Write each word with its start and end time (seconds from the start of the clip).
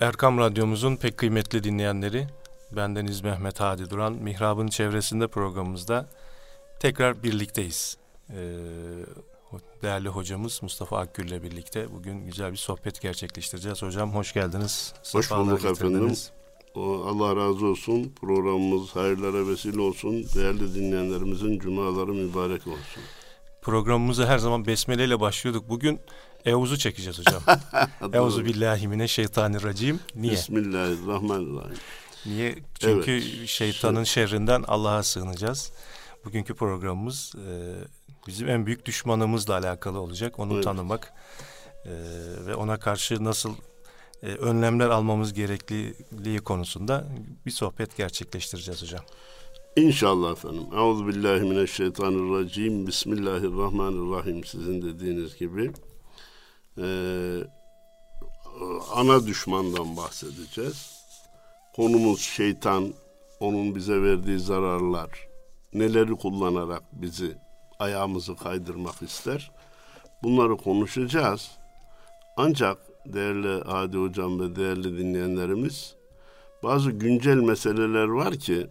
Erkam 0.00 0.38
Radyomuzun 0.38 0.96
pek 0.96 1.18
kıymetli 1.18 1.64
dinleyenleri, 1.64 2.26
bendeniz 2.72 3.20
Mehmet 3.20 3.60
Hadi 3.60 3.90
Duran, 3.90 4.12
Mihrab'ın 4.12 4.68
çevresinde 4.68 5.26
programımızda 5.26 6.08
tekrar 6.80 7.22
birlikteyiz. 7.22 7.96
Ee, 8.30 8.34
değerli 9.82 10.08
hocamız 10.08 10.62
Mustafa 10.62 10.98
Akgül 10.98 11.28
ile 11.28 11.42
birlikte 11.42 11.92
bugün 11.92 12.26
güzel 12.26 12.52
bir 12.52 12.56
sohbet 12.56 13.00
gerçekleştireceğiz. 13.00 13.82
Hocam 13.82 14.14
hoş 14.14 14.32
geldiniz. 14.32 14.94
Hoş 15.12 15.30
bulduk 15.30 15.64
efendim. 15.64 16.12
Allah 16.76 17.36
razı 17.36 17.66
olsun. 17.66 18.12
Programımız 18.20 18.96
hayırlara 18.96 19.48
vesile 19.48 19.80
olsun. 19.80 20.24
Değerli 20.34 20.74
dinleyenlerimizin 20.74 21.58
cumaları 21.58 22.12
mübarek 22.12 22.66
olsun. 22.66 23.02
Programımıza 23.62 24.26
her 24.26 24.38
zaman 24.38 24.66
besmele 24.66 25.04
ile 25.04 25.20
başlıyorduk. 25.20 25.68
Bugün 25.68 26.00
Euz'u 26.44 26.78
çekeceğiz 26.78 27.18
hocam. 27.18 27.42
Euzu 28.12 28.44
billahi 28.44 28.88
mineşşeytanirracim. 28.88 30.00
Niye? 30.14 30.32
Bismillahirrahmanirrahim. 30.32 31.78
Niye? 32.26 32.54
Çünkü 32.80 33.10
evet. 33.10 33.48
şeytanın 33.48 34.04
şerrinden 34.04 34.64
Allah'a 34.68 35.02
sığınacağız. 35.02 35.72
Bugünkü 36.24 36.54
programımız 36.54 37.32
e, 37.36 37.74
bizim 38.26 38.48
en 38.48 38.66
büyük 38.66 38.86
düşmanımızla 38.86 39.54
alakalı 39.54 40.00
olacak. 40.00 40.38
Onu 40.38 40.54
evet. 40.54 40.64
tanımak 40.64 41.12
e, 41.84 41.90
ve 42.46 42.54
ona 42.54 42.76
karşı 42.76 43.24
nasıl 43.24 43.54
e, 44.22 44.26
önlemler 44.26 44.88
almamız 44.88 45.32
gerekliliği 45.32 46.38
konusunda 46.38 47.06
bir 47.46 47.50
sohbet 47.50 47.96
gerçekleştireceğiz 47.96 48.82
hocam. 48.82 49.04
İnşallah 49.76 50.32
efendim. 50.32 50.62
Euzubillahimineşşeytanirracim. 50.72 52.86
Bismillahirrahmanirrahim. 52.86 54.44
Sizin 54.44 54.82
dediğiniz 54.82 55.36
gibi 55.36 55.72
e, 56.78 56.88
ana 58.94 59.26
düşmandan 59.26 59.96
bahsedeceğiz. 59.96 60.98
Konumuz 61.76 62.20
şeytan, 62.20 62.94
onun 63.40 63.74
bize 63.74 64.02
verdiği 64.02 64.38
zararlar, 64.38 65.28
neleri 65.74 66.12
kullanarak 66.12 66.82
bizi 66.92 67.36
ayağımızı 67.78 68.36
kaydırmak 68.36 69.02
ister. 69.02 69.50
Bunları 70.22 70.56
konuşacağız. 70.56 71.50
Ancak 72.36 72.78
değerli 73.06 73.48
Adi 73.48 73.96
Hocam 73.96 74.40
ve 74.40 74.56
değerli 74.56 74.98
dinleyenlerimiz 74.98 75.94
bazı 76.62 76.90
güncel 76.90 77.36
meseleler 77.36 78.06
var 78.08 78.34
ki 78.34 78.66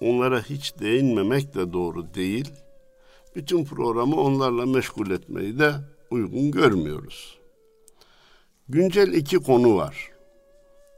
onlara 0.00 0.42
hiç 0.42 0.78
değinmemek 0.78 1.54
de 1.54 1.72
doğru 1.72 2.14
değil. 2.14 2.52
Bütün 3.36 3.64
programı 3.64 4.16
onlarla 4.20 4.66
meşgul 4.66 5.10
etmeyi 5.10 5.58
de 5.58 5.74
uygun 6.10 6.50
görmüyoruz. 6.50 7.39
Güncel 8.72 9.12
iki 9.12 9.36
konu 9.36 9.76
var. 9.76 10.10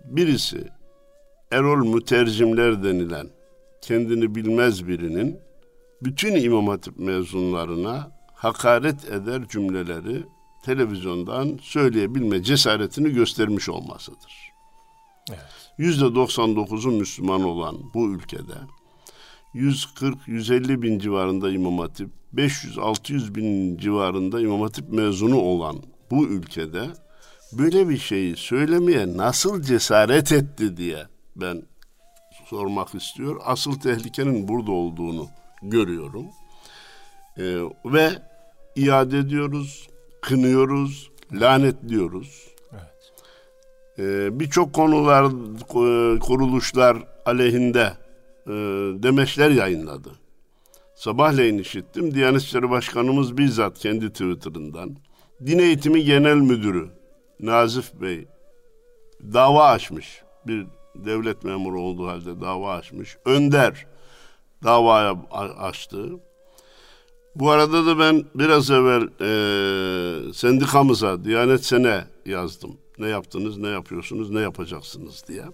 Birisi 0.04 0.68
Erol 1.52 1.86
Mütercimler 1.86 2.84
denilen 2.84 3.28
kendini 3.80 4.34
bilmez 4.34 4.88
birinin 4.88 5.40
bütün 6.02 6.34
İmam 6.34 6.68
Hatip 6.68 6.98
mezunlarına 6.98 8.10
hakaret 8.34 9.04
eder 9.10 9.48
cümleleri 9.48 10.22
televizyondan 10.64 11.58
söyleyebilme 11.62 12.42
cesaretini 12.42 13.10
göstermiş 13.10 13.68
olmasıdır. 13.68 14.52
Yüzde 15.78 16.04
evet. 16.04 16.16
99'u 16.16 16.90
Müslüman 16.90 17.44
olan 17.44 17.76
bu 17.94 18.10
ülkede 18.10 18.54
140-150 19.54 20.82
bin 20.82 20.98
civarında 20.98 21.50
İmam 21.50 21.78
Hatip, 21.78 22.10
500-600 22.34 23.34
bin 23.34 23.76
civarında 23.76 24.40
İmam 24.40 24.60
Hatip 24.60 24.88
mezunu 24.92 25.36
olan 25.36 25.76
bu 26.10 26.26
ülkede 26.26 26.90
böyle 27.52 27.88
bir 27.88 27.98
şeyi 27.98 28.36
söylemeye 28.36 29.16
nasıl 29.16 29.62
cesaret 29.62 30.32
etti 30.32 30.76
diye 30.76 31.06
ben 31.36 31.62
sormak 32.46 32.94
istiyor. 32.94 33.40
Asıl 33.44 33.80
tehlikenin 33.80 34.48
burada 34.48 34.72
olduğunu 34.72 35.28
görüyorum. 35.62 36.26
Ee, 37.38 37.42
ve 37.84 38.10
iade 38.76 39.18
ediyoruz, 39.18 39.88
kınıyoruz, 40.20 41.10
lanetliyoruz. 41.32 42.48
Evet. 42.72 43.12
Ee, 43.98 44.40
Birçok 44.40 44.72
konular, 44.72 45.24
e, 45.24 46.18
kuruluşlar 46.18 46.96
aleyhinde 47.26 47.92
e, 48.46 48.52
demeçler 49.02 49.50
yayınladı. 49.50 50.10
Sabahleyin 50.94 51.58
işittim. 51.58 52.14
Diyanet 52.14 52.42
İşleri 52.42 52.70
Başkanımız 52.70 53.38
bizzat 53.38 53.78
kendi 53.78 54.08
Twitter'ından 54.08 54.96
Din 55.46 55.58
Eğitimi 55.58 56.04
Genel 56.04 56.36
Müdürü 56.36 57.01
Nazif 57.40 57.94
Bey 57.94 58.28
dava 59.32 59.64
açmış. 59.64 60.22
Bir 60.46 60.66
devlet 60.94 61.44
memuru 61.44 61.80
olduğu 61.80 62.08
halde 62.08 62.40
dava 62.40 62.74
açmış. 62.74 63.16
Önder 63.24 63.86
davaya 64.64 65.16
açtı. 65.58 66.08
Bu 67.34 67.50
arada 67.50 67.86
da 67.86 67.98
ben 67.98 68.24
biraz 68.34 68.70
evvel 68.70 69.02
e, 69.20 70.32
sendikamıza, 70.32 71.24
Diyanet 71.24 71.64
Sene 71.64 72.04
yazdım. 72.26 72.76
Ne 72.98 73.08
yaptınız, 73.08 73.58
ne 73.58 73.68
yapıyorsunuz, 73.68 74.30
ne 74.30 74.40
yapacaksınız 74.40 75.24
diye. 75.28 75.44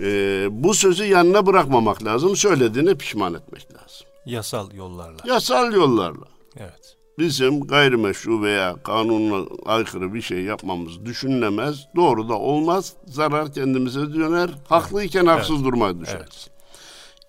E, 0.00 0.48
bu 0.50 0.74
sözü 0.74 1.04
yanına 1.04 1.46
bırakmamak 1.46 2.04
lazım. 2.04 2.36
Söylediğine 2.36 2.94
pişman 2.94 3.34
etmek 3.34 3.74
lazım. 3.74 4.06
Yasal 4.26 4.72
yollarla. 4.74 5.18
Yasal 5.26 5.72
yollarla. 5.72 6.24
Evet. 6.56 6.96
Bizim 7.18 7.60
gayrimeşru 7.60 8.42
veya 8.42 8.76
kanunla 8.82 9.46
aykırı 9.66 10.14
bir 10.14 10.22
şey 10.22 10.42
yapmamız 10.42 11.04
düşünülemez. 11.04 11.86
Doğru 11.96 12.28
da 12.28 12.38
olmaz. 12.38 12.92
Zarar 13.06 13.52
kendimize 13.52 14.00
döner. 14.00 14.50
Haklıyken 14.68 15.20
evet. 15.20 15.30
haksız 15.30 15.56
evet. 15.56 15.64
durmaya 15.64 16.00
düşeriz. 16.00 16.20
Evet. 16.20 16.50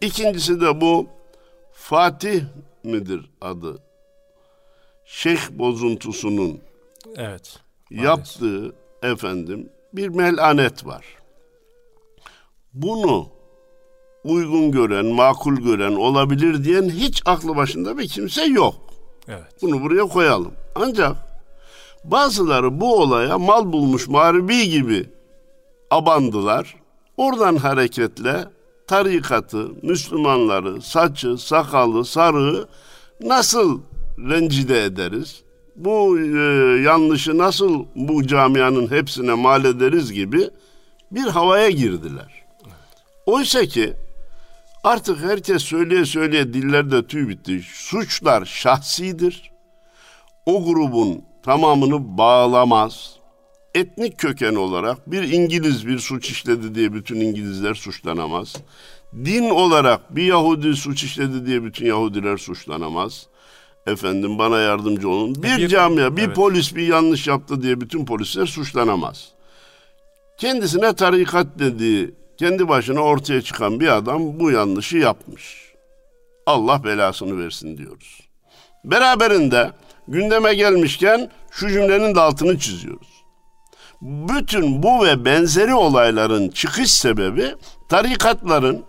İkincisi 0.01 0.61
de 0.61 0.81
bu 0.81 1.07
Fatih 1.73 2.43
midir 2.83 3.31
adı? 3.41 3.77
Şeyh 5.05 5.49
bozuntusunun 5.51 6.59
evet, 7.15 7.59
yaptığı 7.91 8.75
efendim 9.03 9.69
bir 9.93 10.07
melanet 10.07 10.85
var. 10.85 11.05
Bunu 12.73 13.29
uygun 14.23 14.71
gören, 14.71 15.05
makul 15.05 15.55
gören, 15.55 15.95
olabilir 15.95 16.63
diyen 16.63 16.89
hiç 16.89 17.21
aklı 17.25 17.55
başında 17.55 17.97
bir 17.97 18.07
kimse 18.07 18.45
yok. 18.45 18.88
Evet. 19.29 19.61
Bunu 19.61 19.81
buraya 19.81 20.07
koyalım. 20.07 20.51
Ancak 20.75 21.15
bazıları 22.03 22.79
bu 22.79 23.01
olaya 23.01 23.37
mal 23.37 23.71
bulmuş 23.71 24.07
mağribi 24.07 24.69
gibi 24.69 25.09
abandılar. 25.91 26.75
Oradan 27.17 27.55
hareketle 27.55 28.45
tarikatı, 28.87 29.67
Müslümanları, 29.81 30.81
saçı, 30.81 31.37
sakalı, 31.37 32.05
sarığı 32.05 32.67
nasıl 33.21 33.81
rencide 34.17 34.83
ederiz? 34.83 35.43
Bu 35.75 36.19
e, 36.19 36.23
yanlışı 36.81 37.37
nasıl 37.37 37.85
bu 37.95 38.27
camianın 38.27 38.91
hepsine 38.91 39.33
mal 39.33 39.65
ederiz 39.65 40.13
gibi 40.13 40.49
bir 41.11 41.27
havaya 41.27 41.69
girdiler. 41.69 42.45
Oysa 43.25 43.65
ki 43.65 43.93
artık 44.83 45.23
herkes 45.23 45.63
söyleye 45.63 46.05
söyleye 46.05 46.53
dillerde 46.53 47.07
tüy 47.07 47.29
bitti. 47.29 47.61
Suçlar 47.73 48.45
şahsidir. 48.45 49.51
O 50.45 50.65
grubun 50.65 51.21
tamamını 51.43 52.17
bağlamaz. 52.17 53.19
Etnik 53.75 54.17
köken 54.17 54.55
olarak 54.55 55.11
bir 55.11 55.23
İngiliz 55.23 55.87
bir 55.87 55.99
suç 55.99 56.29
işledi 56.29 56.75
diye 56.75 56.93
bütün 56.93 57.19
İngilizler 57.19 57.73
suçlanamaz. 57.73 58.55
Din 59.13 59.49
olarak 59.49 60.15
bir 60.15 60.23
Yahudi 60.23 60.75
suç 60.75 61.03
işledi 61.03 61.45
diye 61.45 61.63
bütün 61.63 61.85
Yahudiler 61.85 62.37
suçlanamaz. 62.37 63.27
Efendim 63.87 64.37
bana 64.39 64.59
yardımcı 64.59 65.09
olun. 65.09 65.35
Bir, 65.35 65.57
bir 65.57 65.67
camia, 65.67 66.17
bir 66.17 66.23
evet. 66.23 66.35
polis 66.35 66.75
bir 66.75 66.87
yanlış 66.87 67.27
yaptı 67.27 67.61
diye 67.61 67.81
bütün 67.81 68.05
polisler 68.05 68.45
suçlanamaz. 68.45 69.27
Kendisine 70.37 70.93
tarikat 70.93 71.47
dediği, 71.59 72.15
kendi 72.39 72.67
başına 72.67 73.01
ortaya 73.01 73.41
çıkan 73.41 73.79
bir 73.79 73.87
adam 73.87 74.39
bu 74.39 74.51
yanlışı 74.51 74.97
yapmış. 74.97 75.73
Allah 76.45 76.83
belasını 76.83 77.43
versin 77.43 77.77
diyoruz. 77.77 78.29
Beraberinde 78.83 79.71
gündeme 80.07 80.53
gelmişken 80.53 81.31
şu 81.51 81.69
cümlenin 81.69 82.15
de 82.15 82.19
altını 82.19 82.59
çiziyoruz. 82.59 83.23
Bütün 84.01 84.83
bu 84.83 85.05
ve 85.05 85.25
benzeri 85.25 85.73
olayların 85.73 86.49
çıkış 86.49 86.93
sebebi 86.93 87.55
tarikatların 87.89 88.85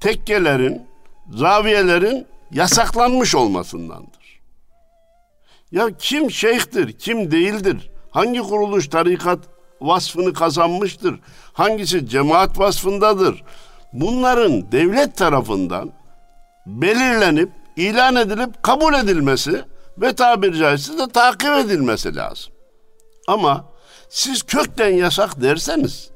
tekkelerin, 0.00 0.82
zaviyelerin 1.30 2.26
yasaklanmış 2.50 3.34
olmasındandır. 3.34 4.40
Ya 5.72 5.88
kim 5.98 6.30
şeyhtir, 6.30 6.92
kim 6.92 7.30
değildir? 7.30 7.90
Hangi 8.10 8.40
kuruluş 8.40 8.88
tarikat 8.88 9.38
vasfını 9.82 10.32
kazanmıştır? 10.32 11.20
Hangisi 11.52 12.08
cemaat 12.08 12.58
vasfındadır? 12.58 13.44
Bunların 13.92 14.72
devlet 14.72 15.16
tarafından 15.16 15.92
belirlenip, 16.66 17.50
ilan 17.76 18.16
edilip 18.16 18.62
kabul 18.62 18.94
edilmesi 18.94 19.64
ve 19.98 20.14
tabiri 20.14 20.58
caizse 20.58 20.98
de 20.98 21.08
takip 21.08 21.50
edilmesi 21.50 22.16
lazım. 22.16 22.52
Ama 23.28 23.64
siz 24.08 24.42
kökten 24.42 24.90
yasak 24.90 25.42
derseniz 25.42 26.10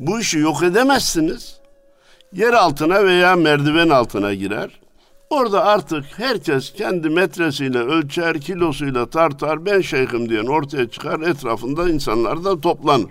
Bu 0.00 0.20
işi 0.20 0.38
yok 0.38 0.62
edemezsiniz. 0.62 1.60
Yer 2.32 2.52
altına 2.52 3.04
veya 3.04 3.36
merdiven 3.36 3.88
altına 3.88 4.34
girer. 4.34 4.80
Orada 5.30 5.64
artık 5.64 6.04
herkes 6.16 6.72
kendi 6.72 7.10
metresiyle 7.10 7.78
ölçer, 7.78 8.40
kilosuyla 8.40 9.10
tartar, 9.10 9.66
ben 9.66 9.80
şeyhim 9.80 10.28
diyen 10.28 10.46
ortaya 10.46 10.90
çıkar, 10.90 11.20
etrafında 11.20 11.88
insanlar 11.88 12.44
da 12.44 12.60
toplanır. 12.60 13.10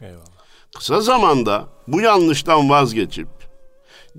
Eyvallah. 0.00 0.24
Kısa 0.76 1.00
zamanda 1.00 1.64
bu 1.88 2.00
yanlıştan 2.00 2.70
vazgeçip, 2.70 3.28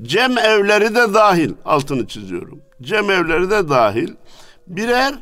cem 0.02 0.38
evleri 0.38 0.96
de 0.96 1.14
dahil, 1.14 1.54
altını 1.66 2.08
çiziyorum, 2.08 2.62
cem 2.82 3.12
evleri 3.12 3.50
de 3.50 3.70
dahil, 3.70 4.14
birer 4.68 5.16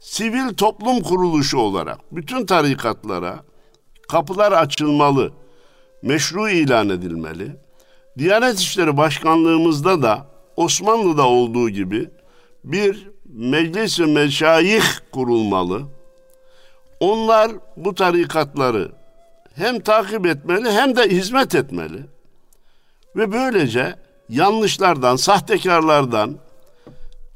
sivil 0.00 0.54
toplum 0.54 1.02
kuruluşu 1.02 1.58
olarak 1.58 1.98
bütün 2.12 2.46
tarikatlara 2.46 3.44
kapılar 4.08 4.52
açılmalı, 4.52 5.32
meşru 6.02 6.48
ilan 6.48 6.88
edilmeli. 6.88 7.56
Diyanet 8.18 8.58
İşleri 8.58 8.96
Başkanlığımızda 8.96 10.02
da 10.02 10.37
Osmanlı'da 10.58 11.26
olduğu 11.26 11.70
gibi 11.70 12.10
bir 12.64 13.10
meclis-i 13.24 14.06
meşayih 14.06 14.82
kurulmalı. 15.12 15.82
Onlar 17.00 17.52
bu 17.76 17.94
tarikatları 17.94 18.92
hem 19.54 19.80
takip 19.80 20.26
etmeli 20.26 20.70
hem 20.70 20.96
de 20.96 21.02
hizmet 21.02 21.54
etmeli. 21.54 22.06
Ve 23.16 23.32
böylece 23.32 23.94
yanlışlardan, 24.28 25.16
sahtekarlardan, 25.16 26.38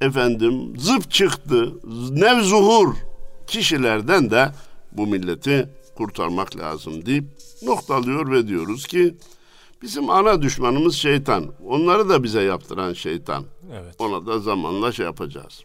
efendim 0.01 0.75
zıp 0.79 1.11
çıktı, 1.11 1.73
nevzuhur 2.11 2.95
kişilerden 3.47 4.31
de 4.31 4.49
bu 4.93 5.07
milleti 5.07 5.69
kurtarmak 5.97 6.57
lazım 6.57 7.07
deyip 7.07 7.25
noktalıyor 7.63 8.31
ve 8.31 8.49
diyoruz 8.49 8.87
ki 8.87 9.15
bizim 9.83 10.11
ana 10.11 10.43
düşmanımız 10.43 10.95
şeytan. 10.95 11.47
Onları 11.67 12.09
da 12.09 12.23
bize 12.23 12.43
yaptıran 12.43 12.93
şeytan. 12.93 13.45
Evet. 13.73 13.95
Ona 13.99 14.27
da 14.27 14.39
zamanla 14.39 14.93
şey 14.93 15.07
yapacağız. 15.07 15.65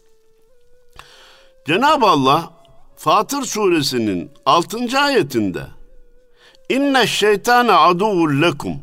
Cenab-ı 1.66 2.06
Allah 2.06 2.50
Fatır 2.96 3.42
suresinin 3.42 4.30
6. 4.46 4.98
ayetinde 4.98 5.66
İnne 6.68 7.06
şeytane 7.06 7.72
aduvul 7.72 8.42
lekum 8.42 8.76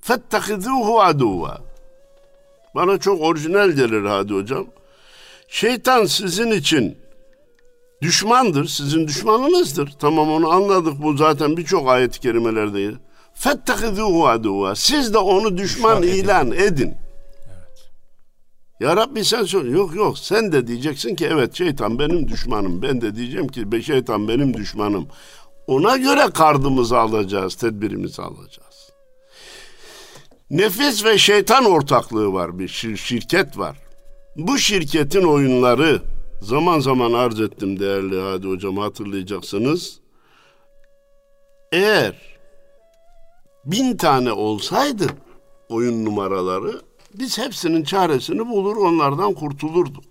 fettehizuhu 0.00 1.00
aduva 1.00 1.58
bana 2.74 2.98
çok 2.98 3.20
orijinal 3.20 3.70
gelir 3.70 4.04
hadi 4.04 4.34
hocam. 4.34 4.66
Şeytan 5.48 6.04
sizin 6.04 6.50
için 6.50 6.98
düşmandır, 8.02 8.64
sizin 8.64 9.08
düşmanınızdır. 9.08 9.94
Tamam 9.98 10.30
onu 10.30 10.50
anladık 10.50 11.02
bu 11.02 11.16
zaten 11.16 11.56
birçok 11.56 11.88
ayet-i 11.88 12.20
kerimelerde. 12.20 12.92
Fettehizuhu 13.38 14.28
aduva. 14.28 14.74
Siz 14.74 15.14
de 15.14 15.18
onu 15.18 15.58
düşman 15.58 16.02
Düşman 16.02 16.16
ilan 16.18 16.46
edin. 16.52 16.62
edin. 16.62 16.94
Evet. 17.48 17.90
Ya 18.80 18.96
Rabbi 18.96 19.24
sen 19.24 19.44
söyle. 19.44 19.70
Yok 19.70 19.94
yok 19.94 20.18
sen 20.18 20.52
de 20.52 20.66
diyeceksin 20.66 21.14
ki 21.16 21.26
evet 21.32 21.54
şeytan 21.54 21.98
benim 21.98 22.28
düşmanım. 22.28 22.82
Ben 22.82 23.00
de 23.00 23.16
diyeceğim 23.16 23.48
ki 23.48 23.82
şeytan 23.82 24.28
benim 24.28 24.54
düşmanım. 24.54 25.08
Ona 25.66 25.96
göre 25.96 26.30
kardımızı 26.34 26.98
alacağız, 26.98 27.54
tedbirimizi 27.54 28.22
alacağız. 28.22 28.90
Nefis 30.50 31.04
ve 31.04 31.18
şeytan 31.18 31.64
ortaklığı 31.64 32.32
var 32.32 32.58
bir 32.58 32.68
şir 32.68 32.96
şirket 32.96 33.58
var. 33.58 33.76
Bu 34.36 34.58
şirketin 34.58 35.22
oyunları 35.24 36.02
zaman 36.42 36.80
zaman 36.80 37.12
arz 37.12 37.40
ettim 37.40 37.80
değerli 37.80 38.20
Hadi 38.20 38.46
Hocam 38.48 38.76
hatırlayacaksınız. 38.76 40.00
Eğer 41.72 42.37
bin 43.64 43.96
tane 43.96 44.32
olsaydı 44.32 45.06
oyun 45.68 46.04
numaraları 46.04 46.80
biz 47.14 47.38
hepsinin 47.38 47.84
çaresini 47.84 48.48
bulur 48.48 48.76
onlardan 48.76 49.34
kurtulurduk. 49.34 50.04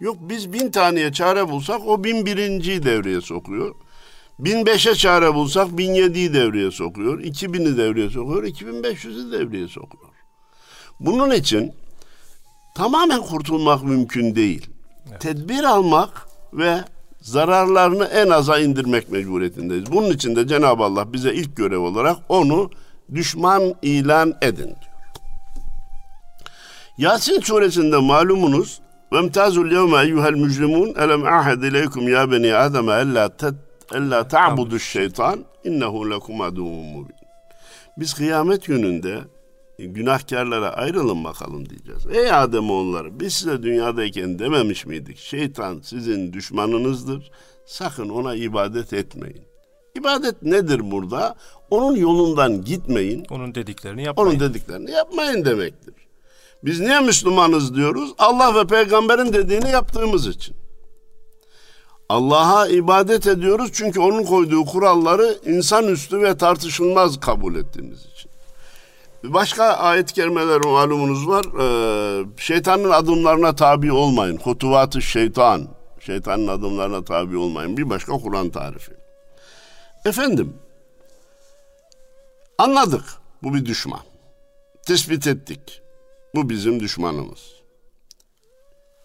Yok 0.00 0.16
biz 0.20 0.52
bin 0.52 0.70
taneye 0.70 1.12
çare 1.12 1.50
bulsak 1.50 1.80
o 1.86 2.04
bin 2.04 2.26
birinciyi 2.26 2.82
devreye 2.82 3.20
sokuyor. 3.20 3.74
Bin 4.38 4.66
beşe 4.66 4.94
çare 4.94 5.34
bulsak 5.34 5.78
bin 5.78 5.94
yediyi 5.94 6.34
devreye 6.34 6.70
sokuyor. 6.70 7.20
iki 7.20 7.52
bini 7.52 7.76
devreye 7.76 8.10
sokuyor. 8.10 8.44
iki 8.44 8.66
bin 8.66 8.82
beş 8.82 9.04
yüzü 9.04 9.32
devreye 9.32 9.68
sokuyor. 9.68 10.04
Bunun 11.00 11.30
için 11.30 11.72
tamamen 12.74 13.22
kurtulmak 13.22 13.84
mümkün 13.84 14.34
değil. 14.34 14.66
Evet. 15.08 15.20
Tedbir 15.20 15.64
almak 15.64 16.28
ve 16.52 16.84
zararlarını 17.24 18.04
en 18.04 18.30
aza 18.30 18.58
indirmek 18.58 19.10
mecburiyetindeyiz. 19.10 19.92
Bunun 19.92 20.10
için 20.10 20.36
de 20.36 20.48
Cenab-ı 20.48 20.82
Allah 20.82 21.12
bize 21.12 21.34
ilk 21.34 21.56
görev 21.56 21.78
olarak 21.78 22.16
onu 22.28 22.70
düşman 23.14 23.74
ilan 23.82 24.34
edin 24.42 24.64
diyor. 24.64 24.94
Yasin 26.98 27.40
suresinde 27.40 27.96
malumunuz 27.96 28.80
Vemtazul 29.12 29.72
yevme 29.72 30.02
eyyuhel 30.02 30.34
mücrimun 30.34 30.94
elem 30.98 31.26
ahad 31.26 31.62
ileykum 31.62 32.08
ya 32.08 32.30
beni 32.30 32.54
adem 32.54 32.88
ella 32.88 33.36
tet 33.36 33.54
ella 33.94 34.28
ta'budu 34.28 34.78
şeytan 34.78 35.44
innehu 35.64 36.10
lekum 36.10 36.40
aduvun 36.40 36.86
mubin. 36.86 37.16
Biz 37.96 38.14
kıyamet 38.14 38.66
gününde 38.66 39.18
günahkarlara 39.78 40.70
ayrılın 40.70 41.24
bakalım 41.24 41.68
diyeceğiz. 41.68 42.06
Ey 42.12 42.32
Adem 42.32 42.70
onları 42.70 43.20
biz 43.20 43.34
size 43.34 43.62
dünyadayken 43.62 44.38
dememiş 44.38 44.86
miydik? 44.86 45.18
Şeytan 45.18 45.80
sizin 45.80 46.32
düşmanınızdır. 46.32 47.30
Sakın 47.66 48.08
ona 48.08 48.34
ibadet 48.34 48.92
etmeyin. 48.92 49.42
İbadet 49.98 50.42
nedir 50.42 50.90
burada? 50.90 51.34
Onun 51.70 51.96
yolundan 51.96 52.64
gitmeyin. 52.64 53.26
Onun 53.30 53.54
dediklerini 53.54 54.02
yapmayın. 54.02 54.30
Onun 54.30 54.40
dediklerini 54.40 54.90
yapmayın 54.90 55.44
demektir. 55.44 55.94
Biz 56.64 56.80
niye 56.80 57.00
Müslümanız 57.00 57.74
diyoruz? 57.74 58.14
Allah 58.18 58.54
ve 58.54 58.66
peygamberin 58.66 59.32
dediğini 59.32 59.70
yaptığımız 59.70 60.26
için. 60.26 60.56
Allah'a 62.08 62.68
ibadet 62.68 63.26
ediyoruz 63.26 63.70
çünkü 63.72 64.00
onun 64.00 64.24
koyduğu 64.24 64.64
kuralları 64.64 65.38
insanüstü 65.46 66.22
ve 66.22 66.36
tartışılmaz 66.36 67.20
kabul 67.20 67.54
ettiğimiz 67.54 67.98
için. 67.98 68.13
Başka 69.24 69.64
ayet-i 69.64 70.14
kerimeler 70.14 70.60
malumunuz 70.60 71.28
var. 71.28 71.44
Ee, 71.44 72.24
şeytanın 72.36 72.90
adımlarına 72.90 73.54
tabi 73.54 73.92
olmayın. 73.92 74.36
Hutuvatı 74.36 75.02
şeytan. 75.02 75.68
Şeytanın 76.00 76.48
adımlarına 76.48 77.04
tabi 77.04 77.36
olmayın. 77.36 77.76
Bir 77.76 77.90
başka 77.90 78.12
Kur'an 78.12 78.50
tarifi. 78.50 78.92
Efendim, 80.04 80.56
anladık. 82.58 83.04
Bu 83.42 83.54
bir 83.54 83.66
düşman. 83.66 84.00
Tespit 84.86 85.26
ettik. 85.26 85.82
Bu 86.34 86.50
bizim 86.50 86.80
düşmanımız. 86.80 87.54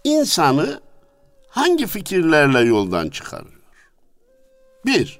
İnsanı 0.04 0.82
hangi 1.48 1.88
fikirlerle 1.88 2.60
yoldan 2.60 3.10
çıkarıyor? 3.10 3.60
Bir, 4.86 5.20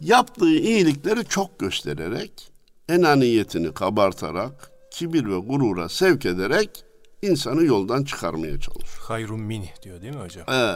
yaptığı 0.00 0.50
iyilikleri 0.50 1.24
çok 1.24 1.58
göstererek 1.58 2.49
enaniyetini 2.90 3.74
kabartarak, 3.74 4.70
kibir 4.90 5.24
ve 5.24 5.38
gurura 5.38 5.88
sevk 5.88 6.26
ederek 6.26 6.84
insanı 7.22 7.64
yoldan 7.64 8.04
çıkarmaya 8.04 8.60
çalışıyor. 8.60 9.04
Hayrun 9.08 9.40
mini 9.40 9.70
diyor 9.82 10.02
değil 10.02 10.14
mi 10.14 10.20
hocam? 10.20 10.44
Ee, 10.50 10.74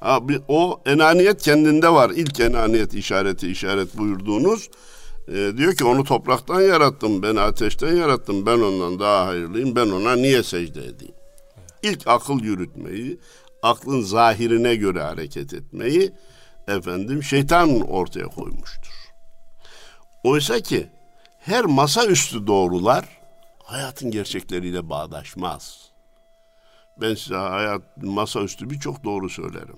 abi, 0.00 0.40
o 0.48 0.80
enaniyet 0.86 1.42
kendinde 1.42 1.88
var. 1.88 2.10
İlk 2.10 2.40
enaniyet 2.40 2.94
işareti 2.94 3.50
işaret 3.50 3.98
buyurduğunuz 3.98 4.70
e, 5.28 5.52
diyor 5.56 5.74
ki 5.74 5.84
onu 5.84 6.04
topraktan 6.04 6.60
yarattım, 6.60 7.22
ben 7.22 7.36
ateşten 7.36 7.96
yarattım, 7.96 8.46
ben 8.46 8.58
ondan 8.58 9.00
daha 9.00 9.26
hayırlıyım, 9.26 9.76
ben 9.76 9.86
ona 9.86 10.16
niye 10.16 10.42
secde 10.42 10.80
edeyim? 10.80 11.14
Evet. 11.58 11.70
İlk 11.82 12.06
akıl 12.06 12.40
yürütmeyi, 12.40 13.18
aklın 13.62 14.00
zahirine 14.00 14.74
göre 14.76 15.02
hareket 15.02 15.54
etmeyi 15.54 16.12
efendim 16.68 17.22
şeytan 17.22 17.80
ortaya 17.80 18.26
koymuştur. 18.26 18.92
Oysa 20.24 20.60
ki 20.60 20.88
her 21.40 21.64
masaüstü 21.64 22.46
doğrular 22.46 23.04
hayatın 23.64 24.10
gerçekleriyle 24.10 24.90
bağdaşmaz. 24.90 25.90
Ben 27.00 27.14
size 27.14 27.34
hayat 27.34 27.82
masaüstü 27.96 28.70
birçok 28.70 29.04
doğru 29.04 29.28
söylerim. 29.28 29.76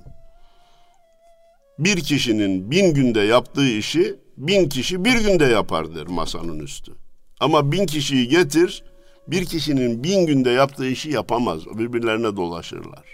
Bir 1.78 2.00
kişinin 2.00 2.70
bin 2.70 2.94
günde 2.94 3.20
yaptığı 3.20 3.68
işi 3.68 4.16
bin 4.36 4.68
kişi 4.68 5.04
bir 5.04 5.20
günde 5.20 5.44
yapar 5.44 5.94
der 5.94 6.06
masanın 6.06 6.58
üstü. 6.58 6.92
Ama 7.40 7.72
bin 7.72 7.86
kişiyi 7.86 8.28
getir, 8.28 8.84
bir 9.28 9.44
kişinin 9.44 10.04
bin 10.04 10.26
günde 10.26 10.50
yaptığı 10.50 10.88
işi 10.88 11.10
yapamaz. 11.10 11.66
Birbirlerine 11.66 12.36
dolaşırlar. 12.36 13.04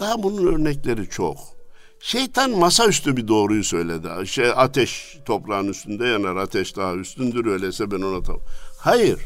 Daha 0.00 0.22
bunun 0.22 0.46
örnekleri 0.46 1.08
çok. 1.08 1.55
Şeytan 2.00 2.50
masaüstü 2.50 3.16
bir 3.16 3.28
doğruyu 3.28 3.64
söyledi. 3.64 4.08
Şey 4.26 4.50
ateş 4.56 5.18
toprağın 5.24 5.68
üstünde 5.68 6.06
yanar, 6.06 6.36
ateş 6.36 6.76
daha 6.76 6.94
üstündür 6.94 7.46
öyleyse 7.46 7.90
ben 7.90 8.00
ona 8.00 8.22
tav. 8.22 8.38
Hayır. 8.78 9.20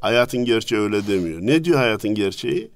Hayatın 0.00 0.44
gerçeği 0.44 0.80
öyle 0.80 1.06
demiyor. 1.06 1.38
Ne 1.42 1.64
diyor 1.64 1.78
hayatın 1.78 2.14
gerçeği? 2.14 2.70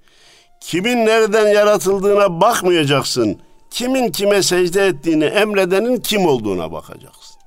Kimin 0.61 1.07
nereden 1.07 1.49
yaratıldığına 1.49 2.41
bakmayacaksın. 2.41 3.41
Kimin 3.71 4.11
kime 4.11 4.43
secde 4.43 4.87
ettiğini 4.87 5.25
emredenin 5.25 6.01
kim 6.01 6.27
olduğuna 6.27 6.73
bakacaksın. 6.73 7.41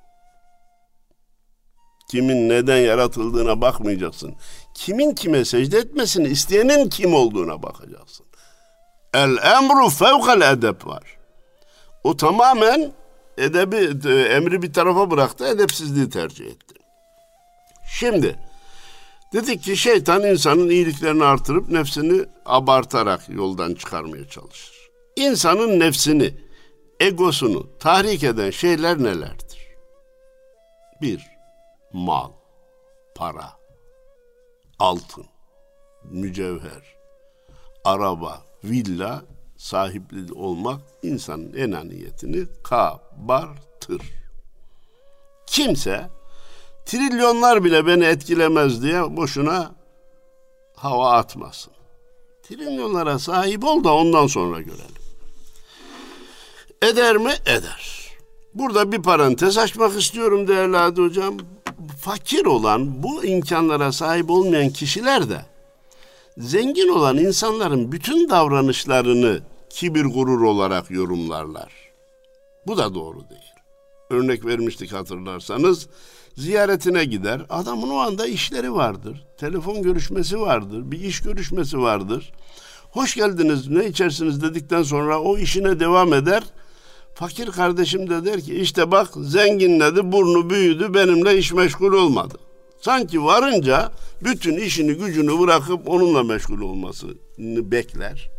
kimin 2.12 2.50
neden 2.50 2.77
yaratıldığına 2.77 3.62
bakmayacaksın. 3.62 4.36
Kimin 4.75 5.15
kime 5.15 5.46
secde 5.46 5.77
etmesini 5.77 6.27
isteyenin 6.27 6.89
kim 6.89 7.13
olduğuna 7.13 7.63
bakacaksın. 7.63 8.25
El 9.13 9.38
emru 9.38 9.89
fevkal 9.89 10.41
edep 10.41 10.88
var. 10.88 11.22
O 12.03 12.17
tamamen 12.17 12.93
edebi, 13.38 14.10
emri 14.10 14.62
bir 14.62 14.74
tarafa 14.74 15.12
bıraktı, 15.12 15.48
edepsizliği 15.48 16.10
tercih 16.10 16.45
etti. 16.45 16.75
Şimdi 18.00 18.39
dedik 19.33 19.63
ki 19.63 19.77
şeytan 19.77 20.24
insanın 20.24 20.69
iyiliklerini 20.69 21.24
artırıp 21.24 21.69
nefsini 21.69 22.25
abartarak 22.45 23.29
yoldan 23.29 23.74
çıkarmaya 23.74 24.29
çalışır. 24.29 24.89
İnsanın 25.15 25.79
nefsini, 25.79 26.33
egosunu 27.00 27.77
tahrik 27.79 28.24
eden 28.24 28.50
şeyler 28.50 29.03
nelerdir? 29.03 29.67
Bir, 31.01 31.27
mal, 31.93 32.31
para, 33.15 33.50
altın, 34.79 35.25
mücevher, 36.03 36.95
araba, 37.83 38.41
villa 38.63 39.22
sahipli 39.63 40.34
olmak 40.34 40.82
insanın 41.03 41.53
enaniyetini 41.53 42.46
kabartır. 42.63 44.01
Kimse 45.46 46.10
trilyonlar 46.86 47.63
bile 47.63 47.88
beni 47.88 48.03
etkilemez 48.03 48.84
diye 48.84 49.17
boşuna 49.17 49.72
hava 50.75 51.12
atmasın. 51.12 51.74
Trilyonlara 52.43 53.20
sahip 53.20 53.63
ol 53.63 53.84
da 53.84 53.93
ondan 53.93 54.27
sonra 54.27 54.62
görelim. 54.62 55.03
Eder 56.82 57.17
mi? 57.17 57.34
Eder. 57.46 58.12
Burada 58.53 58.91
bir 58.91 59.01
parantez 59.01 59.58
açmak 59.58 60.01
istiyorum 60.01 60.48
değerli 60.48 60.77
Hadi 60.77 61.01
Hocam. 61.01 61.38
Fakir 62.01 62.46
olan, 62.46 63.03
bu 63.03 63.25
imkanlara 63.25 63.91
sahip 63.91 64.29
olmayan 64.29 64.70
kişiler 64.70 65.29
de 65.29 65.46
zengin 66.38 66.88
olan 66.88 67.17
insanların 67.17 67.91
bütün 67.91 68.29
davranışlarını 68.29 69.52
kibir 69.73 70.05
gurur 70.05 70.41
olarak 70.41 70.91
yorumlarlar. 70.91 71.71
Bu 72.67 72.77
da 72.77 72.93
doğru 72.95 73.29
değil. 73.29 73.53
Örnek 74.09 74.45
vermiştik 74.45 74.93
hatırlarsanız. 74.93 75.87
Ziyaretine 76.37 77.05
gider. 77.05 77.41
Adamın 77.49 77.89
o 77.89 77.97
anda 77.97 78.27
işleri 78.27 78.73
vardır. 78.73 79.25
Telefon 79.37 79.81
görüşmesi 79.81 80.41
vardır. 80.41 80.91
Bir 80.91 80.99
iş 81.01 81.21
görüşmesi 81.21 81.79
vardır. 81.79 82.33
Hoş 82.91 83.15
geldiniz 83.15 83.67
ne 83.67 83.85
içersiniz 83.85 84.43
dedikten 84.43 84.83
sonra 84.83 85.21
o 85.21 85.37
işine 85.37 85.79
devam 85.79 86.13
eder. 86.13 86.43
Fakir 87.13 87.47
kardeşim 87.47 88.09
de 88.09 88.25
der 88.25 88.41
ki 88.41 88.55
işte 88.55 88.91
bak 88.91 89.07
zenginledi 89.21 90.11
burnu 90.11 90.49
büyüdü 90.49 90.93
benimle 90.93 91.37
iş 91.37 91.53
meşgul 91.53 91.93
olmadı. 91.93 92.37
Sanki 92.81 93.23
varınca 93.23 93.91
bütün 94.23 94.57
işini 94.57 94.93
gücünü 94.93 95.39
bırakıp 95.39 95.89
onunla 95.89 96.23
meşgul 96.23 96.61
olmasını 96.61 97.71
bekler. 97.71 98.29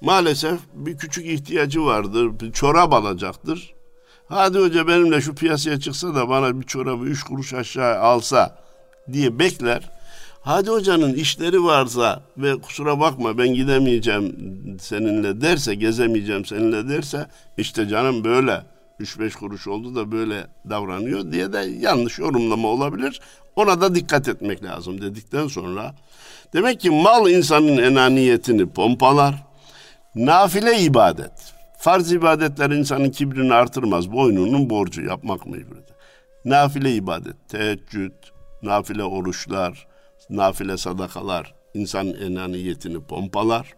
Maalesef 0.00 0.60
bir 0.74 0.96
küçük 0.96 1.26
ihtiyacı 1.26 1.84
vardır. 1.84 2.40
Bir 2.40 2.52
çorap 2.52 2.92
alacaktır. 2.92 3.74
Hadi 4.28 4.58
hoca 4.58 4.88
benimle 4.88 5.20
şu 5.20 5.34
piyasaya 5.34 5.80
çıksa 5.80 6.14
da 6.14 6.28
bana 6.28 6.60
bir 6.60 6.66
çorabı 6.66 7.04
üç 7.04 7.22
kuruş 7.22 7.54
aşağı 7.54 7.98
alsa 7.98 8.58
diye 9.12 9.38
bekler. 9.38 9.90
Hadi 10.40 10.70
hocanın 10.70 11.14
işleri 11.14 11.64
varsa 11.64 12.22
ve 12.38 12.60
kusura 12.60 13.00
bakma 13.00 13.38
ben 13.38 13.54
gidemeyeceğim 13.54 14.36
seninle 14.80 15.40
derse, 15.40 15.74
gezemeyeceğim 15.74 16.44
seninle 16.44 16.88
derse 16.88 17.26
işte 17.58 17.88
canım 17.88 18.24
böyle 18.24 18.62
3-5 19.00 19.38
kuruş 19.38 19.66
oldu 19.66 19.94
da 19.94 20.12
böyle 20.12 20.46
davranıyor 20.70 21.32
diye 21.32 21.52
de 21.52 21.58
yanlış 21.58 22.18
yorumlama 22.18 22.68
olabilir. 22.68 23.20
Ona 23.56 23.80
da 23.80 23.94
dikkat 23.94 24.28
etmek 24.28 24.64
lazım 24.64 25.00
dedikten 25.00 25.46
sonra 25.46 25.94
demek 26.52 26.80
ki 26.80 26.90
mal 26.90 27.30
insanın 27.30 27.76
enaniyetini 27.76 28.68
pompalar. 28.68 29.49
Nafile 30.14 30.80
ibadet. 30.80 31.32
Farz 31.78 32.12
ibadetler 32.12 32.70
insanın 32.70 33.10
kibrini 33.10 33.54
artırmaz. 33.54 34.12
Boynunun 34.12 34.70
borcu 34.70 35.02
yapmak 35.02 35.46
mecburidir. 35.46 35.94
Nafile 36.44 36.94
ibadet, 36.94 37.48
teheccüd, 37.48 38.12
nafile 38.62 39.04
oruçlar, 39.04 39.86
nafile 40.30 40.76
sadakalar 40.76 41.54
insanın 41.74 42.20
enaniyetini 42.20 43.00
pompalar. 43.04 43.74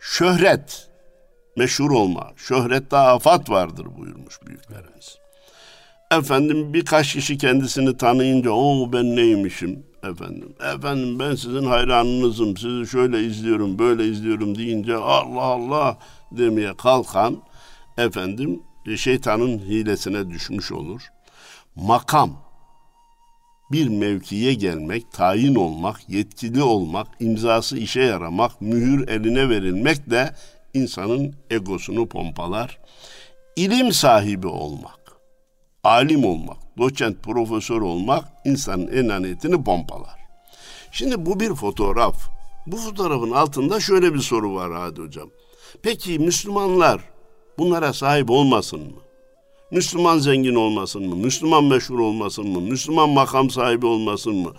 Şöhret, 0.00 0.88
meşhur 1.56 1.90
olma, 1.90 2.32
şöhrette 2.36 2.96
afat 2.96 3.50
vardır 3.50 3.86
buyurmuş 3.98 4.42
büyüklerimiz. 4.46 5.18
Efendim 6.10 6.74
birkaç 6.74 7.12
kişi 7.12 7.38
kendisini 7.38 7.96
tanıyınca 7.96 8.50
o 8.50 8.92
ben 8.92 9.16
neymişim 9.16 9.86
efendim. 10.10 10.54
Efendim 10.74 11.18
ben 11.18 11.34
sizin 11.34 11.64
hayranınızım, 11.64 12.56
sizi 12.56 12.90
şöyle 12.90 13.24
izliyorum, 13.24 13.78
böyle 13.78 14.08
izliyorum 14.08 14.58
deyince 14.58 14.96
Allah 14.96 15.42
Allah 15.42 15.98
demeye 16.32 16.76
kalkan 16.76 17.42
efendim 17.98 18.62
şeytanın 18.96 19.58
hilesine 19.58 20.30
düşmüş 20.30 20.72
olur. 20.72 21.02
Makam, 21.76 22.30
bir 23.72 23.88
mevkiye 23.88 24.54
gelmek, 24.54 25.12
tayin 25.12 25.54
olmak, 25.54 26.08
yetkili 26.08 26.62
olmak, 26.62 27.06
imzası 27.20 27.78
işe 27.78 28.00
yaramak, 28.00 28.60
mühür 28.60 29.08
eline 29.08 29.48
verilmek 29.48 30.10
de 30.10 30.34
insanın 30.74 31.34
egosunu 31.50 32.08
pompalar. 32.08 32.78
İlim 33.56 33.92
sahibi 33.92 34.46
olmak, 34.46 35.00
alim 35.84 36.24
olmak, 36.24 36.58
doçent, 36.78 37.22
profesör 37.22 37.80
olmak 37.80 38.24
insanın 38.44 38.88
enaniyetini 38.88 39.64
pompalar. 39.64 40.20
Şimdi 40.92 41.26
bu 41.26 41.40
bir 41.40 41.54
fotoğraf. 41.54 42.16
Bu 42.66 42.76
fotoğrafın 42.76 43.30
altında 43.30 43.80
şöyle 43.80 44.14
bir 44.14 44.18
soru 44.18 44.54
var 44.54 44.72
Hadi 44.72 45.00
Hocam. 45.00 45.30
Peki 45.82 46.18
Müslümanlar 46.18 47.00
bunlara 47.58 47.92
sahip 47.92 48.30
olmasın 48.30 48.80
mı? 48.80 49.00
Müslüman 49.70 50.18
zengin 50.18 50.54
olmasın 50.54 51.08
mı? 51.08 51.16
Müslüman 51.16 51.64
meşhur 51.64 51.98
olmasın 51.98 52.46
mı? 52.46 52.60
Müslüman 52.60 53.08
makam 53.08 53.50
sahibi 53.50 53.86
olmasın 53.86 54.34
mı? 54.34 54.52